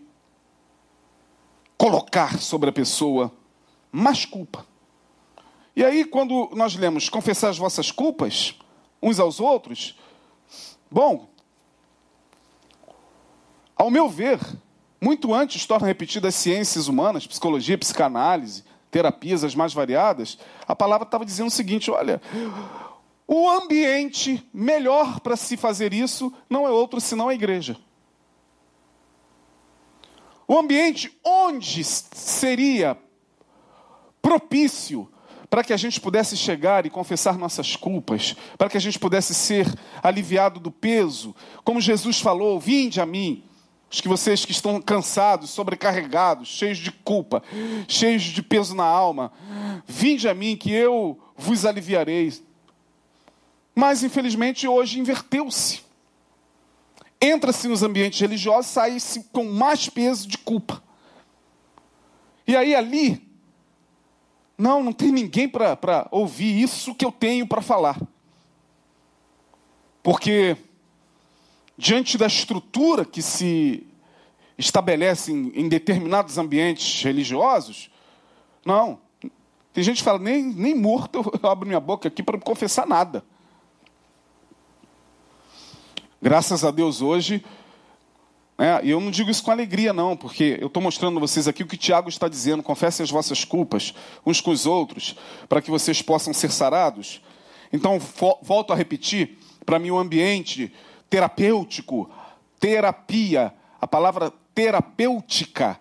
[1.77, 3.33] colocar sobre a pessoa
[3.90, 4.66] mais culpa.
[5.77, 8.57] E aí, quando nós lemos confessar as vossas culpas
[9.03, 9.98] uns aos outros,
[10.90, 11.29] bom,
[13.77, 14.38] ao meu ver,
[15.00, 21.05] muito antes torna repetidas as ciências humanas, psicologia, psicanálise, terapias as mais variadas, a palavra
[21.05, 22.22] estava dizendo o seguinte: olha,
[23.26, 27.76] o ambiente melhor para se fazer isso não é outro senão a igreja.
[30.46, 32.98] O ambiente onde seria
[34.20, 35.08] propício
[35.48, 39.32] para que a gente pudesse chegar e confessar nossas culpas, para que a gente pudesse
[39.34, 39.66] ser
[40.02, 43.44] aliviado do peso, como Jesus falou: Vinde a mim,
[43.90, 47.42] os que vocês que estão cansados, sobrecarregados, cheios de culpa,
[47.87, 49.32] cheios de peso na alma,
[49.87, 52.32] vinde a mim que eu vos aliviarei.
[53.74, 55.82] Mas, infelizmente, hoje inverteu-se.
[57.20, 60.82] Entra-se nos ambientes religiosos, sai-se com mais peso de culpa.
[62.46, 63.26] E aí, ali,
[64.56, 68.00] não, não tem ninguém para ouvir isso que eu tenho para falar.
[70.02, 70.56] Porque,
[71.76, 73.87] diante da estrutura que se
[74.56, 77.90] estabelece em, em determinados ambientes religiosos,
[78.64, 79.00] não.
[79.72, 83.24] Tem gente que fala, nem, nem morto eu abro minha boca aqui para confessar nada.
[86.24, 87.44] Graças a Deus hoje,
[88.56, 91.46] né, e eu não digo isso com alegria, não, porque eu estou mostrando a vocês
[91.46, 93.92] aqui o que Tiago está dizendo: confessem as vossas culpas
[94.24, 95.16] uns com os outros,
[95.50, 97.20] para que vocês possam ser sarados.
[97.70, 98.00] Então,
[98.40, 100.72] volto a repetir: para mim, o ambiente
[101.10, 102.10] terapêutico,
[102.58, 105.78] terapia, a palavra terapêutica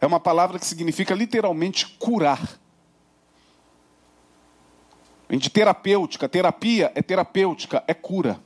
[0.00, 2.58] é uma palavra que significa literalmente curar.
[5.28, 8.40] De terapêutica, terapia é terapêutica, é cura.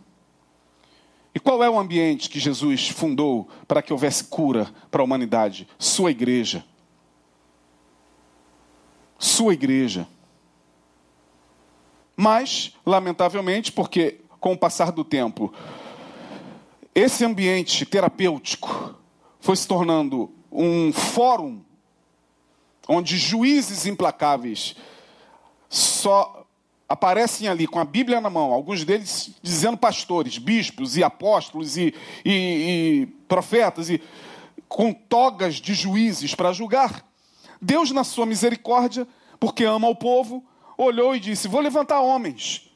[1.35, 5.69] E qual é o ambiente que Jesus fundou para que houvesse cura para a humanidade?
[5.79, 6.65] Sua igreja.
[9.19, 10.09] Sua igreja.
[12.17, 15.53] Mas, lamentavelmente, porque com o passar do tempo,
[16.95, 18.97] esse ambiente terapêutico
[19.39, 21.63] foi se tornando um fórum
[22.89, 24.75] onde juízes implacáveis
[25.69, 26.40] só
[26.91, 31.95] aparecem ali com a Bíblia na mão, alguns deles dizendo pastores, bispos e apóstolos e,
[32.25, 34.03] e, e profetas, e
[34.69, 37.07] com togas de juízes para julgar.
[37.63, 39.07] Deus, na sua misericórdia,
[39.39, 40.45] porque ama o povo,
[40.77, 42.69] olhou e disse: Vou levantar homens.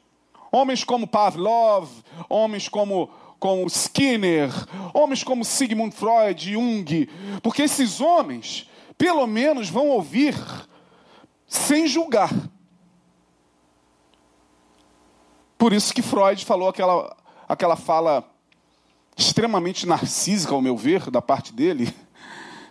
[0.49, 1.89] Homens como Pavlov,
[2.29, 4.49] homens como, como Skinner,
[4.93, 7.09] homens como Sigmund Freud, Jung,
[7.43, 10.33] porque esses homens, pelo menos, vão ouvir
[11.49, 12.31] sem julgar
[15.57, 17.15] Por isso que Freud falou aquela,
[17.47, 18.23] aquela fala
[19.17, 21.93] extremamente narcísica, ao meu ver, da parte dele,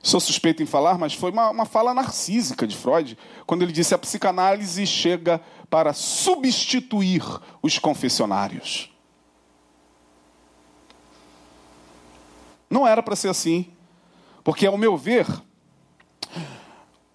[0.04, 3.16] Sou suspeito em falar, mas foi uma, uma fala narcísica de Freud,
[3.46, 7.22] quando ele disse a psicanálise chega para substituir
[7.62, 8.94] os confessionários.
[12.68, 13.72] Não era para ser assim,
[14.44, 15.26] porque, ao meu ver,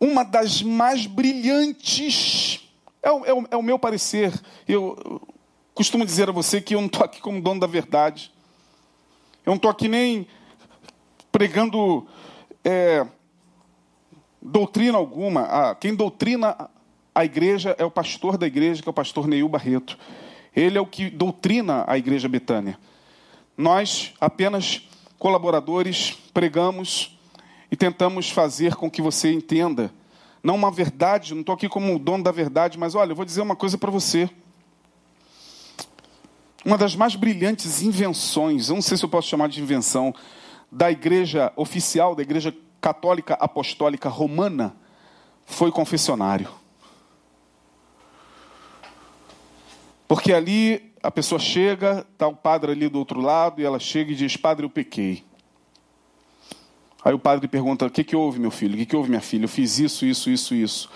[0.01, 2.67] uma das mais brilhantes,
[3.03, 4.33] é o, é o, é o meu parecer,
[4.67, 5.21] eu
[5.79, 8.33] costumo dizer a você que eu não estou aqui como dono da verdade,
[9.45, 10.27] eu não estou aqui nem
[11.31, 12.05] pregando
[12.65, 13.07] é,
[14.41, 15.43] doutrina alguma.
[15.43, 16.69] Ah, quem doutrina
[17.15, 19.97] a igreja é o pastor da igreja, que é o pastor Neil Barreto.
[20.53, 22.77] Ele é o que doutrina a igreja Betânia.
[23.57, 24.81] Nós apenas
[25.17, 27.17] colaboradores pregamos
[27.71, 29.93] e tentamos fazer com que você entenda.
[30.43, 33.39] Não uma verdade, não estou aqui como dono da verdade, mas olha, eu vou dizer
[33.39, 34.29] uma coisa para você.
[36.65, 40.13] Uma das mais brilhantes invenções, eu não sei se eu posso chamar de invenção,
[40.71, 44.75] da igreja oficial, da igreja católica apostólica romana,
[45.45, 46.49] foi confessionário.
[50.07, 54.11] Porque ali a pessoa chega, está o padre ali do outro lado, e ela chega
[54.11, 55.23] e diz: Padre, eu pequei.
[57.03, 58.73] Aí o padre pergunta: O que, que houve, meu filho?
[58.73, 59.45] O que, que houve, minha filha?
[59.45, 60.89] Eu fiz isso, isso, isso, isso.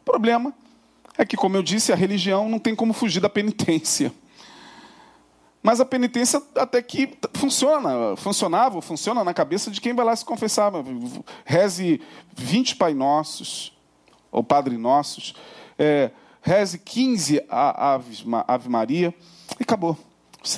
[0.00, 0.54] O problema
[1.16, 4.12] é que, como eu disse, a religião não tem como fugir da penitência.
[5.62, 10.24] Mas a penitência até que funciona, funcionava, funciona na cabeça de quem vai lá se
[10.24, 10.72] confessar.
[11.44, 12.00] Reze
[12.34, 13.76] 20 Pai Nossos,
[14.30, 15.34] ou Padre Nossos,
[15.78, 19.14] é, reze 15 Ave, Ave Maria,
[19.58, 19.96] e acabou.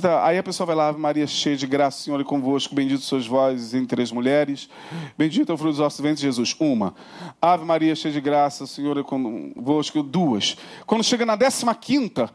[0.00, 3.00] Tá, aí a pessoa vai lá, Ave Maria, cheia de graça, Senhor é convosco, bendito
[3.00, 4.68] sois vós entre as mulheres,
[5.16, 6.54] bendito é o fruto dos vossos ventres, Jesus.
[6.60, 6.94] Uma.
[7.40, 10.02] Ave Maria, cheia de graça, Senhor é convosco.
[10.02, 10.56] Duas.
[10.86, 12.30] Quando chega na décima quinta,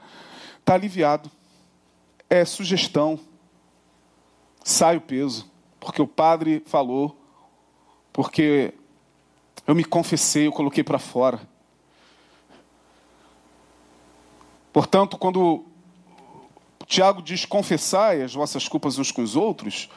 [0.59, 1.29] está aliviado
[2.29, 3.19] é sugestão.
[4.63, 7.15] Sai o peso, porque o padre falou,
[8.11, 8.73] porque
[9.67, 11.39] eu me confessei, eu coloquei para fora.
[14.73, 15.65] Portanto, quando
[16.85, 19.89] Tiago diz confessai as vossas culpas uns com os outros,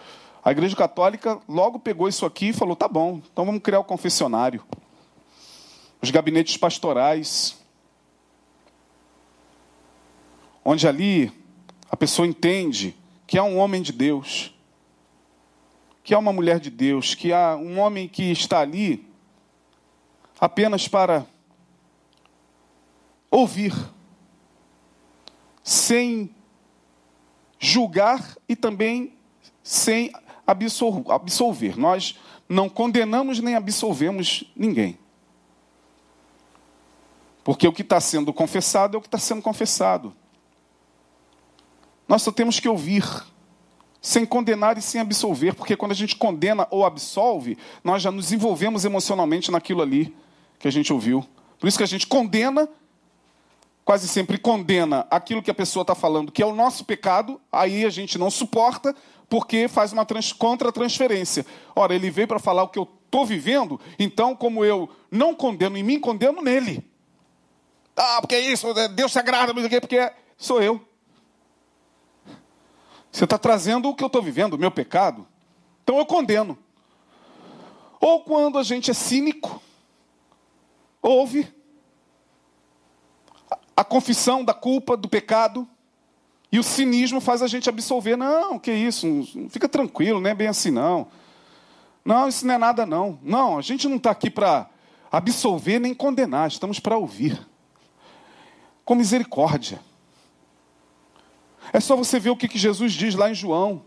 [0.45, 3.85] a Igreja Católica logo pegou isso aqui e falou: tá bom, então vamos criar o
[3.85, 4.63] confessionário.
[6.01, 7.59] Os gabinetes pastorais,
[10.65, 11.33] onde ali
[11.91, 12.97] a pessoa entende
[13.27, 14.55] que há um homem de Deus,
[16.03, 19.07] que há uma mulher de Deus, que há um homem que está ali
[20.41, 21.27] apenas para
[23.31, 23.75] ouvir,
[25.63, 26.35] sem
[27.59, 29.13] julgar e também
[29.63, 30.11] sem
[30.47, 31.77] absolver.
[31.77, 34.99] Nós não condenamos nem absolvemos ninguém.
[37.45, 40.15] Porque o que está sendo confessado é o que está sendo confessado.
[42.09, 43.05] Nós só temos que ouvir,
[44.01, 48.33] sem condenar e sem absolver, porque quando a gente condena ou absolve, nós já nos
[48.33, 50.17] envolvemos emocionalmente naquilo ali
[50.59, 51.25] que a gente ouviu.
[51.59, 52.69] Por isso que a gente condena,
[53.85, 57.85] quase sempre condena aquilo que a pessoa está falando, que é o nosso pecado, aí
[57.85, 58.95] a gente não suporta,
[59.29, 61.45] porque faz uma trans, contra-transferência.
[61.77, 65.77] Ora, ele veio para falar o que eu estou vivendo, então, como eu não condeno
[65.77, 66.83] em mim, condeno nele.
[67.97, 70.88] Ah, porque é isso, Deus se agrada, porque sou eu.
[73.11, 75.27] Você está trazendo o que eu estou vivendo, o meu pecado.
[75.83, 76.59] Então eu condeno.
[78.01, 79.61] Ou quando a gente é cínico,
[81.03, 81.53] ouve
[83.77, 85.67] a confissão da culpa, do pecado,
[86.51, 88.17] e o cinismo faz a gente absolver.
[88.17, 89.07] Não, que isso,
[89.51, 91.09] fica tranquilo, não é bem assim não.
[92.05, 93.19] Não, isso não é nada não.
[93.23, 94.69] Não, a gente não está aqui para
[95.13, 97.47] absolver nem condenar, estamos para ouvir.
[98.85, 99.81] Com misericórdia.
[101.73, 103.85] É só você ver o que, Jesus diz lá em João.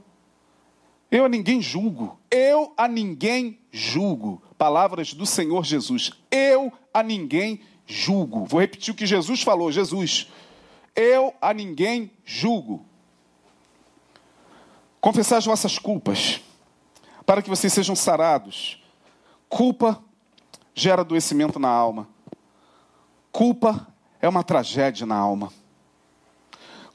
[1.10, 2.20] Eu a ninguém julgo.
[2.30, 4.42] Eu a ninguém julgo.
[4.58, 6.12] Palavras do Senhor Jesus.
[6.30, 8.46] Eu a ninguém julgo.
[8.46, 9.72] Vou repetir o que Jesus falou.
[9.72, 10.30] Jesus.
[10.96, 12.86] Eu a ninguém julgo.
[15.00, 16.42] Confessar as vossas culpas,
[17.26, 18.82] para que vocês sejam sarados.
[19.50, 20.02] Culpa
[20.76, 22.08] gera adoecimento na alma.
[23.32, 23.88] Culpa
[24.22, 25.52] é uma tragédia na alma.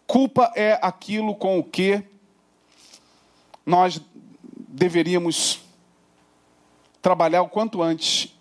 [0.06, 2.02] Culpa é aquilo com o que
[3.64, 4.00] nós
[4.68, 5.60] deveríamos
[7.02, 8.36] trabalhar o quanto antes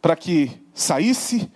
[0.00, 1.50] para que saísse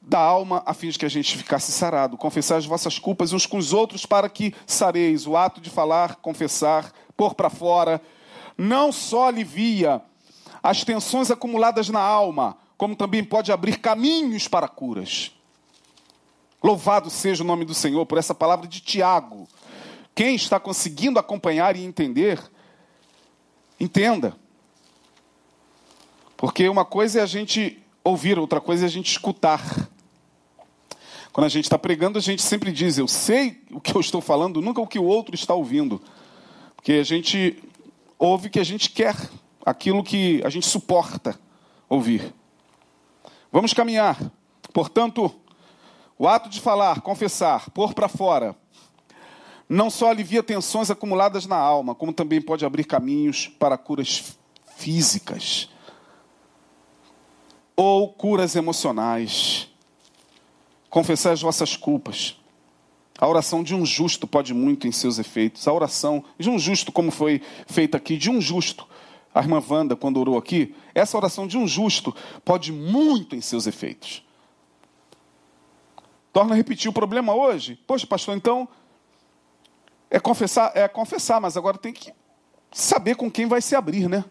[0.00, 2.16] da alma a fim de que a gente ficasse sarado.
[2.16, 5.26] Confessar as vossas culpas uns com os outros para que sareis.
[5.26, 8.00] O ato de falar, confessar, pôr para fora,
[8.56, 10.00] não só alivia
[10.62, 15.32] as tensões acumuladas na alma, como também pode abrir caminhos para curas.
[16.62, 19.46] Louvado seja o nome do Senhor por essa palavra de Tiago.
[20.14, 22.42] Quem está conseguindo acompanhar e entender,
[23.78, 24.36] entenda.
[26.36, 29.88] Porque uma coisa é a gente ouvir, outra coisa é a gente escutar.
[31.32, 34.20] Quando a gente está pregando, a gente sempre diz: Eu sei o que eu estou
[34.20, 36.02] falando, nunca o que o outro está ouvindo.
[36.74, 37.62] Porque a gente
[38.18, 39.14] ouve o que a gente quer,
[39.64, 41.38] aquilo que a gente suporta
[41.88, 42.34] ouvir.
[43.52, 44.18] Vamos caminhar.
[44.72, 45.32] Portanto,
[46.18, 48.56] o ato de falar, confessar, pôr para fora,
[49.68, 54.36] não só alivia tensões acumuladas na alma, como também pode abrir caminhos para curas
[54.76, 55.68] físicas
[57.76, 59.68] ou curas emocionais.
[60.90, 62.36] Confessar as vossas culpas.
[63.18, 65.68] A oração de um justo pode muito em seus efeitos.
[65.68, 68.86] A oração de um justo, como foi feita aqui, de um justo.
[69.34, 72.14] A irmã Wanda, quando orou aqui, essa oração de um justo
[72.44, 74.24] pode muito em seus efeitos.
[76.38, 77.74] Torna a repetir o problema hoje.
[77.84, 78.68] Poxa, pastor, então
[80.08, 82.12] é confessar, é confessar, mas agora tem que
[82.70, 84.24] saber com quem vai se abrir, né?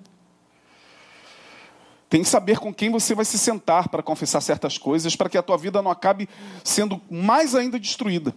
[2.07, 5.37] Tem que saber com quem você vai se sentar para confessar certas coisas, para que
[5.37, 6.29] a tua vida não acabe
[6.63, 8.33] sendo mais ainda destruída.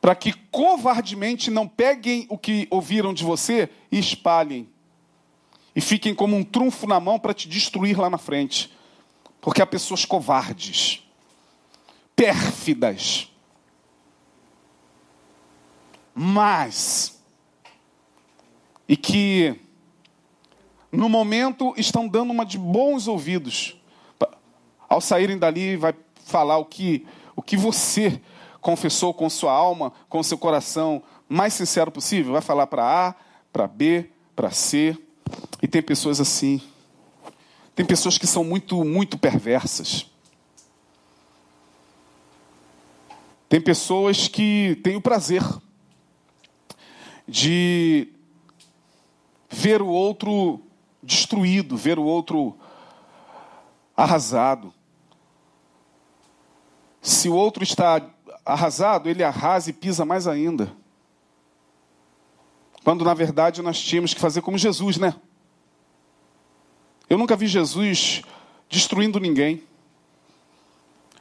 [0.00, 4.68] Para que covardemente não peguem o que ouviram de você e espalhem.
[5.74, 8.72] E fiquem como um trunfo na mão para te destruir lá na frente.
[9.40, 11.02] Porque há pessoas covardes,
[12.16, 13.30] pérfidas,
[16.14, 17.22] mas
[18.88, 19.60] e que
[20.90, 23.76] no momento estão dando uma de bons ouvidos.
[24.88, 25.94] Ao saírem dali, vai
[26.24, 28.20] falar o que, o que você
[28.60, 32.32] confessou com sua alma, com seu coração mais sincero possível.
[32.32, 33.14] Vai falar para A,
[33.52, 34.96] para B, para C.
[35.60, 36.62] E tem pessoas assim.
[37.74, 40.06] Tem pessoas que são muito, muito perversas.
[43.48, 45.42] Tem pessoas que têm o prazer
[47.28, 48.08] de
[49.48, 50.60] ver o outro
[51.02, 52.56] destruído, ver o outro
[53.96, 54.74] arrasado.
[57.00, 58.04] Se o outro está
[58.44, 60.72] arrasado, ele arrasa e pisa mais ainda.
[62.82, 65.14] Quando na verdade nós tínhamos que fazer como Jesus, né?
[67.08, 68.22] Eu nunca vi Jesus
[68.68, 69.62] destruindo ninguém.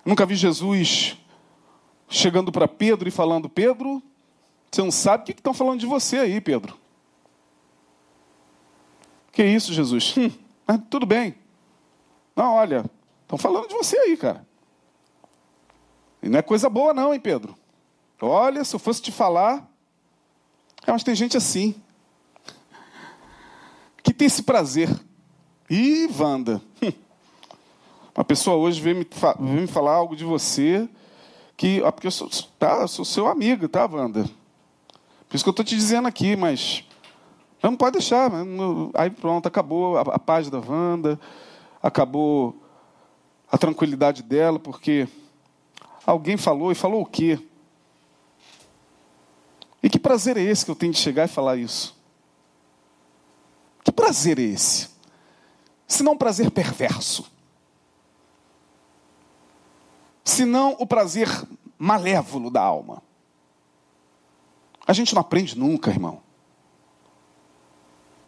[0.04, 1.18] nunca vi Jesus
[2.10, 4.02] chegando para Pedro e falando: Pedro,
[4.72, 6.78] você não sabe o que estão falando de você aí, Pedro.
[9.32, 10.16] Que isso, Jesus?
[10.18, 10.32] Hum,
[10.66, 11.36] mas tudo bem.
[12.36, 12.86] Não, olha,
[13.24, 14.46] estão falando de você aí, cara.
[16.22, 17.56] E não é coisa boa, não, hein, Pedro?
[18.22, 19.70] Olha, se eu fosse te falar.
[20.88, 21.76] É, mas tem gente assim.
[24.02, 24.90] Que tem esse prazer.
[25.70, 26.62] Ih, Wanda.
[26.82, 26.92] Hum.
[28.16, 29.08] Uma pessoa hoje veio me,
[29.40, 30.88] veio me falar algo de você.
[31.58, 32.30] Que, porque eu sou,
[32.60, 34.24] tá, sou seu amigo, tá, Wanda?
[35.28, 36.84] Por isso que eu estou te dizendo aqui, mas
[37.64, 38.32] não pode deixar.
[38.94, 41.20] Aí pronto, acabou a, a paz da Wanda,
[41.82, 42.56] acabou
[43.52, 45.08] a tranquilidade dela, porque
[46.06, 47.40] alguém falou e falou o quê?
[49.82, 51.96] E que prazer é esse que eu tenho de chegar e falar isso?
[53.84, 54.90] Que prazer é esse?
[55.88, 57.32] Se não um prazer perverso.
[60.26, 61.30] Se não o prazer
[61.78, 63.02] malévolo da alma.
[64.88, 66.22] A gente não aprende nunca, irmão.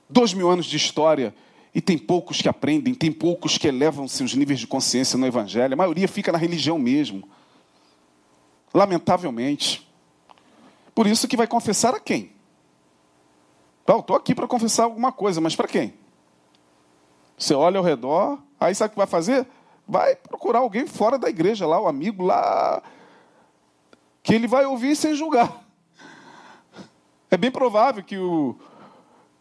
[0.09, 1.35] Dois mil anos de história
[1.73, 5.73] e tem poucos que aprendem, tem poucos que elevam seus níveis de consciência no Evangelho.
[5.73, 7.27] A maioria fica na religião mesmo.
[8.73, 9.87] Lamentavelmente.
[10.95, 12.31] Por isso que vai confessar a quem?
[13.83, 15.93] Então, estou aqui para confessar alguma coisa, mas para quem?
[17.37, 19.47] Você olha ao redor, aí sabe o que vai fazer?
[19.87, 22.83] Vai procurar alguém fora da igreja lá, o amigo lá,
[24.21, 25.63] que ele vai ouvir sem julgar.
[27.31, 28.55] É bem provável que o,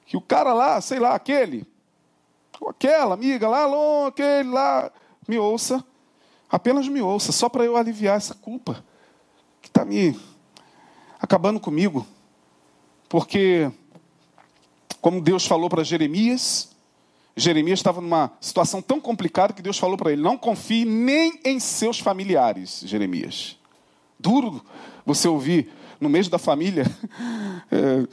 [0.04, 1.66] que o cara lá, sei lá, aquele,
[2.60, 4.90] ou aquela amiga lá, longe, aquele lá,
[5.26, 5.84] me ouça,
[6.48, 8.84] apenas me ouça, só para eu aliviar essa culpa
[9.60, 10.18] que está me
[11.20, 12.06] acabando comigo.
[13.08, 13.70] Porque,
[15.00, 16.75] como Deus falou para Jeremias,
[17.36, 21.60] Jeremias estava numa situação tão complicada que Deus falou para ele: não confie nem em
[21.60, 23.58] seus familiares, Jeremias.
[24.18, 24.64] Duro
[25.04, 25.70] você ouvir
[26.00, 26.84] no mês da família.
[27.68, 28.06] É,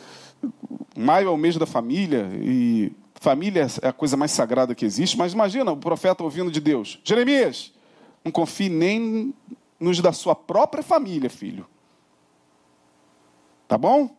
[0.98, 5.18] Maio é o mês da família e família é a coisa mais sagrada que existe.
[5.18, 7.72] Mas imagina o profeta ouvindo de Deus: Jeremias,
[8.26, 9.34] não confie nem
[9.80, 11.68] nos da sua própria família, filho.
[13.68, 14.10] Tá bom?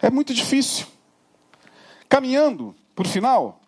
[0.00, 0.86] É muito difícil.
[2.08, 2.74] Caminhando
[3.06, 3.60] o final,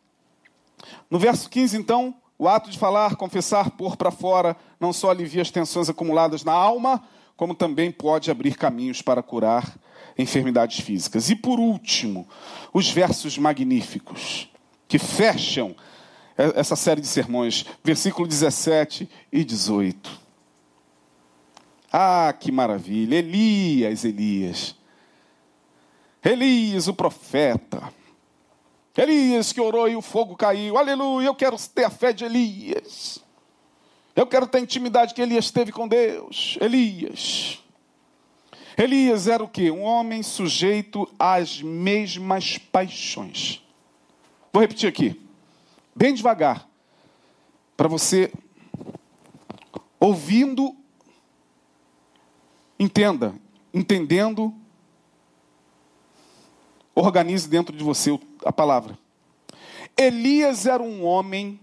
[1.10, 5.42] no verso 15, então, o ato de falar, confessar, pôr para fora, não só alivia
[5.42, 7.02] as tensões acumuladas na alma,
[7.36, 9.76] como também pode abrir caminhos para curar
[10.18, 11.30] enfermidades físicas.
[11.30, 12.28] E por último,
[12.72, 14.48] os versos magníficos,
[14.88, 15.74] que fecham
[16.36, 20.20] essa série de sermões, versículo 17 e 18.
[21.92, 23.16] Ah, que maravilha!
[23.16, 24.74] Elias, Elias.
[26.24, 27.92] Elias, o profeta.
[28.97, 30.76] Elias que orou e o fogo caiu.
[30.76, 33.22] Aleluia, eu quero ter a fé de Elias.
[34.14, 36.59] Eu quero ter a intimidade que Elias teve com Deus.
[36.61, 37.62] Elias.
[38.76, 39.70] Elias era o que?
[39.70, 43.62] Um homem sujeito às mesmas paixões.
[44.53, 45.18] Vou repetir aqui,
[45.95, 46.68] bem devagar,
[47.76, 48.30] para você,
[49.99, 50.76] ouvindo,
[52.78, 53.34] entenda,
[53.72, 54.55] entendendo,
[56.95, 58.99] organize dentro de você a palavra.
[59.97, 61.61] Elias era um homem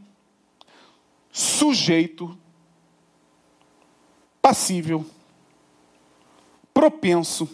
[1.31, 2.37] sujeito,
[4.41, 5.05] passível,
[6.73, 7.49] propenso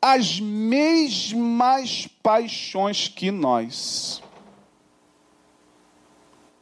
[0.00, 4.22] às mesmas paixões que nós.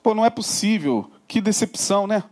[0.03, 1.11] Pô, não é possível.
[1.26, 2.24] Que decepção, né?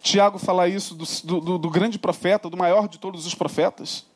[0.00, 4.06] Tiago fala isso do, do, do grande profeta, do maior de todos os profetas.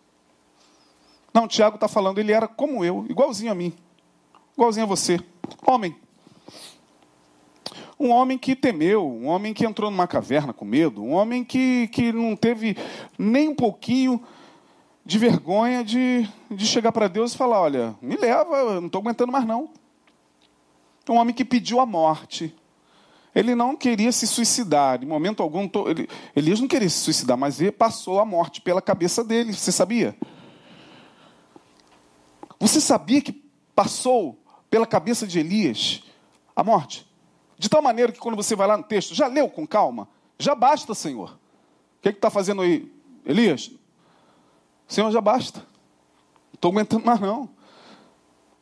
[1.34, 3.74] Não, Tiago está falando, ele era como eu, igualzinho a mim,
[4.56, 5.18] igualzinho a você,
[5.66, 5.96] homem.
[7.98, 11.88] Um homem que temeu, um homem que entrou numa caverna com medo, um homem que,
[11.88, 12.76] que não teve
[13.18, 14.22] nem um pouquinho
[15.04, 19.00] de vergonha de, de chegar para Deus e falar: Olha, me leva, eu não estou
[19.00, 19.70] aguentando mais não.
[21.08, 22.54] Um homem que pediu a morte.
[23.34, 25.68] Ele não queria se suicidar, em momento algum.
[25.88, 29.52] Ele, Elias não queria se suicidar, mas ele passou a morte pela cabeça dele.
[29.52, 30.16] Você sabia?
[32.64, 33.44] Você sabia que
[33.74, 36.02] passou pela cabeça de Elias
[36.56, 37.06] a morte?
[37.58, 40.08] De tal maneira que quando você vai lá no texto, já leu com calma?
[40.38, 41.32] Já basta, Senhor.
[41.32, 42.90] O que é está fazendo aí,
[43.26, 43.70] Elias?
[44.88, 45.58] Senhor, já basta.
[45.58, 47.50] Não estou aguentando mais, não.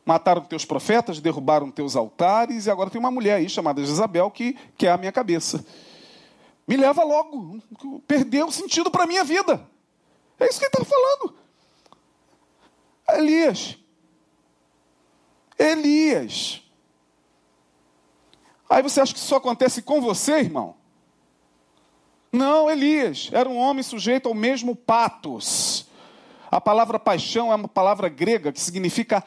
[0.05, 4.57] Mataram teus profetas, derrubaram teus altares, e agora tem uma mulher aí chamada Jezabel que
[4.77, 5.65] quer a minha cabeça.
[6.67, 7.57] Me leva logo.
[8.05, 9.65] Perdeu o sentido para a minha vida.
[10.37, 11.35] É isso que ele está falando.
[13.07, 13.81] Elias.
[15.57, 16.61] Elias.
[18.69, 20.75] Aí você acha que isso acontece com você, irmão?
[22.31, 25.85] Não, Elias era um homem sujeito ao mesmo patos.
[26.49, 29.23] A palavra paixão é uma palavra grega que significa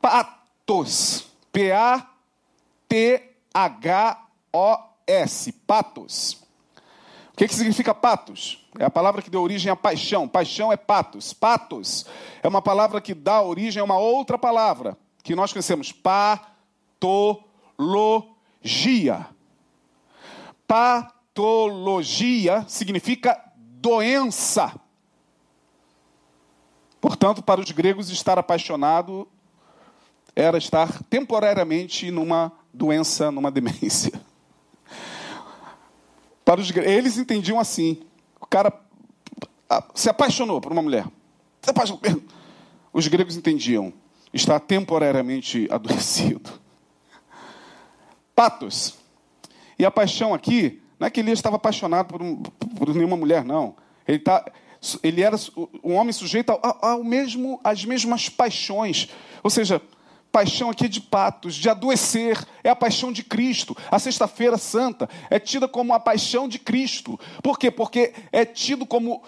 [0.00, 1.26] patos.
[1.52, 1.92] P-A-T-H-O-S.
[5.52, 6.34] Patos.
[7.32, 8.64] O que, que significa patos?
[8.78, 10.28] É a palavra que deu origem à paixão.
[10.28, 11.32] Paixão é patos.
[11.32, 12.06] Patos
[12.40, 15.92] é uma palavra que dá origem a uma outra palavra que nós conhecemos.
[15.92, 17.26] Patologia.
[20.66, 24.74] Patologia significa doença.
[27.00, 29.26] Portanto, para os gregos, estar apaixonado
[30.36, 34.20] era estar temporariamente numa doença, numa demência.
[36.44, 38.02] Para os eles entendiam assim:
[38.40, 38.72] o cara
[39.94, 41.06] se apaixonou por uma mulher.
[42.92, 43.92] Os gregos entendiam:
[44.32, 46.50] está temporariamente adoecido.
[48.34, 48.94] Patos.
[49.78, 53.44] E a paixão aqui, não é que Elias estava apaixonado por, um, por nenhuma mulher,
[53.44, 53.74] não.
[54.06, 54.44] Ele, tá,
[55.02, 55.36] ele era
[55.82, 59.08] um homem sujeito ao, ao mesmo, às mesmas paixões.
[59.42, 59.80] Ou seja,
[60.30, 63.76] paixão aqui de patos, de adoecer, é a paixão de Cristo.
[63.90, 67.18] A Sexta-feira Santa é tida como a paixão de Cristo.
[67.42, 67.70] Por quê?
[67.70, 69.22] Porque é tido como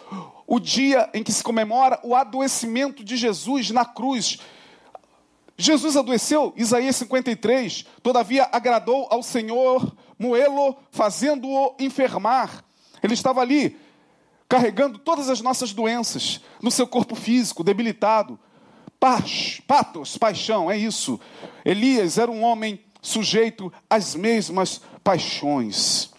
[0.47, 4.39] o dia em que se comemora o adoecimento de Jesus na cruz.
[5.57, 12.65] Jesus adoeceu, Isaías 53, todavia agradou ao Senhor moê-lo, fazendo-o enfermar.
[13.03, 13.79] Ele estava ali,
[14.49, 18.39] carregando todas as nossas doenças no seu corpo físico, debilitado.
[18.99, 21.21] Paz, patos, paixão, é isso.
[21.65, 26.11] Elias era um homem sujeito às mesmas paixões.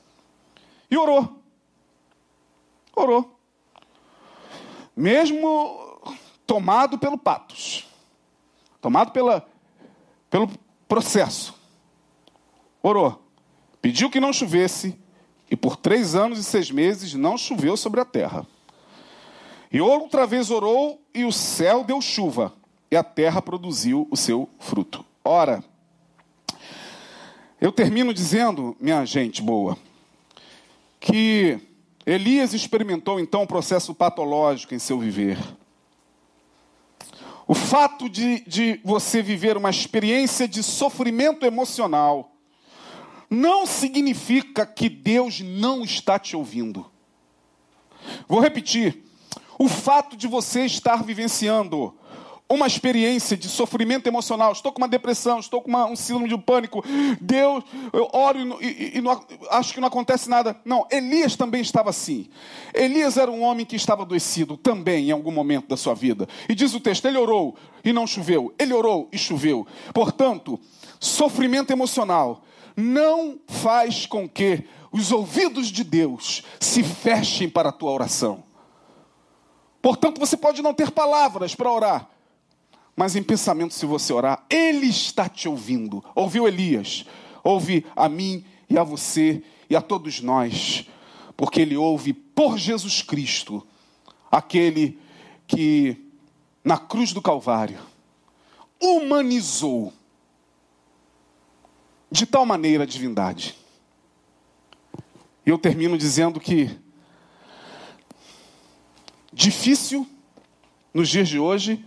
[0.92, 1.42] E orou.
[2.96, 3.40] Orou.
[4.96, 6.00] Mesmo
[6.46, 7.88] tomado pelo patos,
[8.84, 9.44] tomado pela,
[10.30, 10.48] pelo
[10.88, 11.56] processo,
[12.84, 13.20] orou.
[13.82, 14.96] Pediu que não chovesse,
[15.50, 18.46] e por três anos e seis meses não choveu sobre a terra.
[19.72, 22.54] E outra vez orou, e o céu deu chuva
[22.94, 25.04] e a terra produziu o seu fruto.
[25.26, 25.64] Ora,
[27.60, 29.76] eu termino dizendo, minha gente boa,
[31.00, 31.60] que
[32.06, 35.40] Elias experimentou então um processo patológico em seu viver.
[37.54, 42.36] O fato de, de você viver uma experiência de sofrimento emocional
[43.30, 46.92] não significa que Deus não está te ouvindo.
[48.28, 49.04] Vou repetir.
[49.60, 51.96] O fato de você estar vivenciando
[52.50, 56.38] uma experiência de sofrimento emocional, estou com uma depressão, estou com uma, um síndrome de
[56.38, 56.84] pânico,
[57.20, 59.20] Deus, eu oro e, e, e não,
[59.50, 60.60] acho que não acontece nada.
[60.64, 62.30] Não, Elias também estava assim.
[62.74, 66.28] Elias era um homem que estava adoecido também em algum momento da sua vida.
[66.48, 69.66] E diz o texto: ele orou e não choveu, ele orou e choveu.
[69.94, 70.60] Portanto,
[71.00, 72.44] sofrimento emocional
[72.76, 78.44] não faz com que os ouvidos de Deus se fechem para a tua oração.
[79.82, 82.10] Portanto, você pode não ter palavras para orar,
[82.96, 86.04] mas em pensamento, se você orar, Ele está te ouvindo.
[86.14, 87.06] Ouviu Elias?
[87.44, 90.88] Ouve a mim e a você e a todos nós,
[91.36, 93.66] porque Ele ouve por Jesus Cristo,
[94.32, 95.00] aquele
[95.48, 95.98] que
[96.64, 97.80] na cruz do Calvário
[98.80, 99.92] humanizou
[102.12, 103.56] de tal maneira a divindade.
[105.46, 106.80] E eu termino dizendo que
[109.32, 110.08] difícil
[110.94, 111.84] nos dias de hoje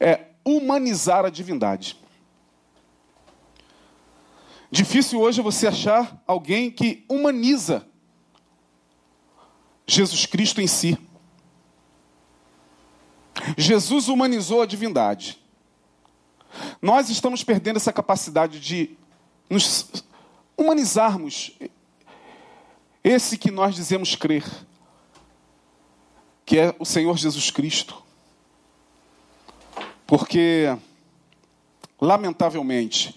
[0.00, 1.96] é humanizar a divindade.
[4.70, 7.86] Difícil hoje você achar alguém que humaniza
[9.86, 10.96] Jesus Cristo em si.
[13.56, 15.38] Jesus humanizou a divindade.
[16.80, 18.96] Nós estamos perdendo essa capacidade de
[19.48, 20.04] nos
[20.56, 21.52] humanizarmos
[23.02, 24.44] esse que nós dizemos crer,
[26.44, 28.09] que é o Senhor Jesus Cristo.
[30.10, 30.76] Porque,
[32.00, 33.16] lamentavelmente,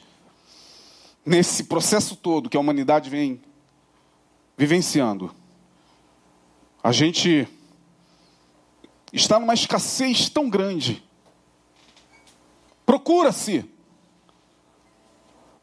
[1.25, 3.41] nesse processo todo que a humanidade vem
[4.55, 5.33] vivenciando,
[6.83, 7.47] a gente
[9.11, 11.03] está numa escassez tão grande.
[12.85, 13.65] Procura-se,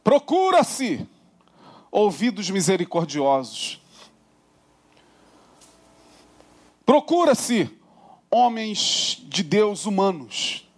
[0.02, 1.06] procura-se
[1.92, 3.80] ouvidos misericordiosos.
[6.84, 7.70] Procura-se
[8.28, 10.68] homens de Deus humanos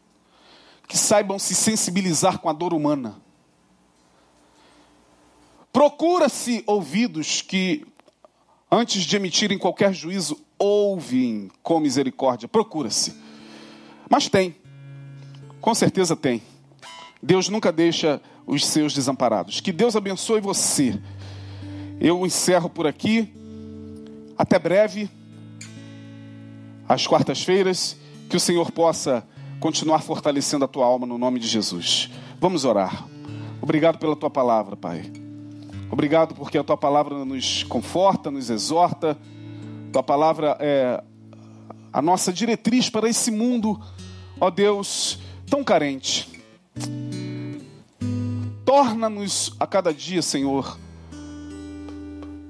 [0.93, 3.16] que saibam se sensibilizar com a dor humana.
[5.72, 7.86] Procura-se ouvidos que,
[8.70, 12.47] antes de emitirem qualquer juízo, ouvem com misericórdia.
[12.47, 13.14] Procura-se.
[14.07, 14.55] Mas tem.
[15.62, 16.43] Com certeza tem.
[17.22, 19.61] Deus nunca deixa os seus desamparados.
[19.61, 21.01] Que Deus abençoe você.
[21.99, 23.32] Eu encerro por aqui.
[24.36, 25.09] Até breve.
[26.86, 27.97] Às quartas-feiras.
[28.28, 29.26] Que o Senhor possa
[29.63, 32.11] continuar fortalecendo a tua alma no nome de Jesus.
[32.41, 33.07] Vamos orar.
[33.61, 35.09] Obrigado pela tua palavra, Pai.
[35.89, 39.17] Obrigado porque a tua palavra nos conforta, nos exorta.
[39.93, 41.01] Tua palavra é
[41.93, 43.81] a nossa diretriz para esse mundo,
[44.41, 46.29] ó Deus, tão carente.
[48.65, 50.77] Torna-nos a cada dia, Senhor,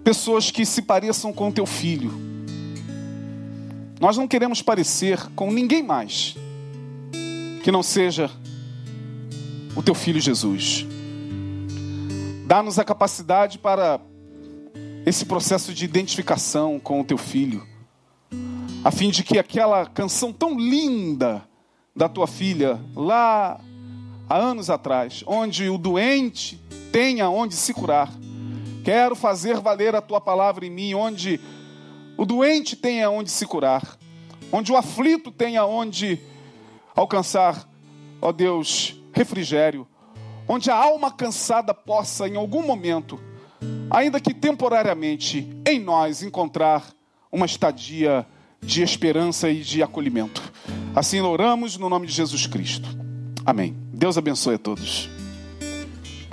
[0.03, 2.11] pessoas que se pareçam com teu filho.
[4.01, 6.37] Nós não queremos parecer com ninguém mais
[7.63, 8.29] que não seja
[9.77, 10.85] o teu filho Jesus.
[12.45, 14.01] Dá-nos a capacidade para
[15.07, 17.67] esse processo de identificação com o teu filho,
[18.85, 21.49] a fim de que aquela canção tão linda
[21.95, 23.61] da tua filha, lá
[24.29, 26.61] há anos atrás, onde o doente
[26.91, 28.13] tenha onde se curar,
[28.85, 31.41] quero fazer valer a tua palavra em mim, onde
[32.17, 33.97] o doente tenha onde se curar,
[34.51, 36.21] onde o aflito tenha onde
[36.95, 37.69] alcançar,
[38.21, 39.87] ó Deus, refrigério,
[40.49, 43.21] onde a alma cansada possa, em algum momento,
[43.91, 46.93] ainda que temporariamente, em nós encontrar
[47.31, 48.27] uma estadia
[48.61, 50.43] de esperança e de acolhimento.
[50.95, 52.89] Assim oramos no nome de Jesus Cristo.
[53.45, 53.77] Amém.
[53.93, 55.09] Deus abençoe a todos.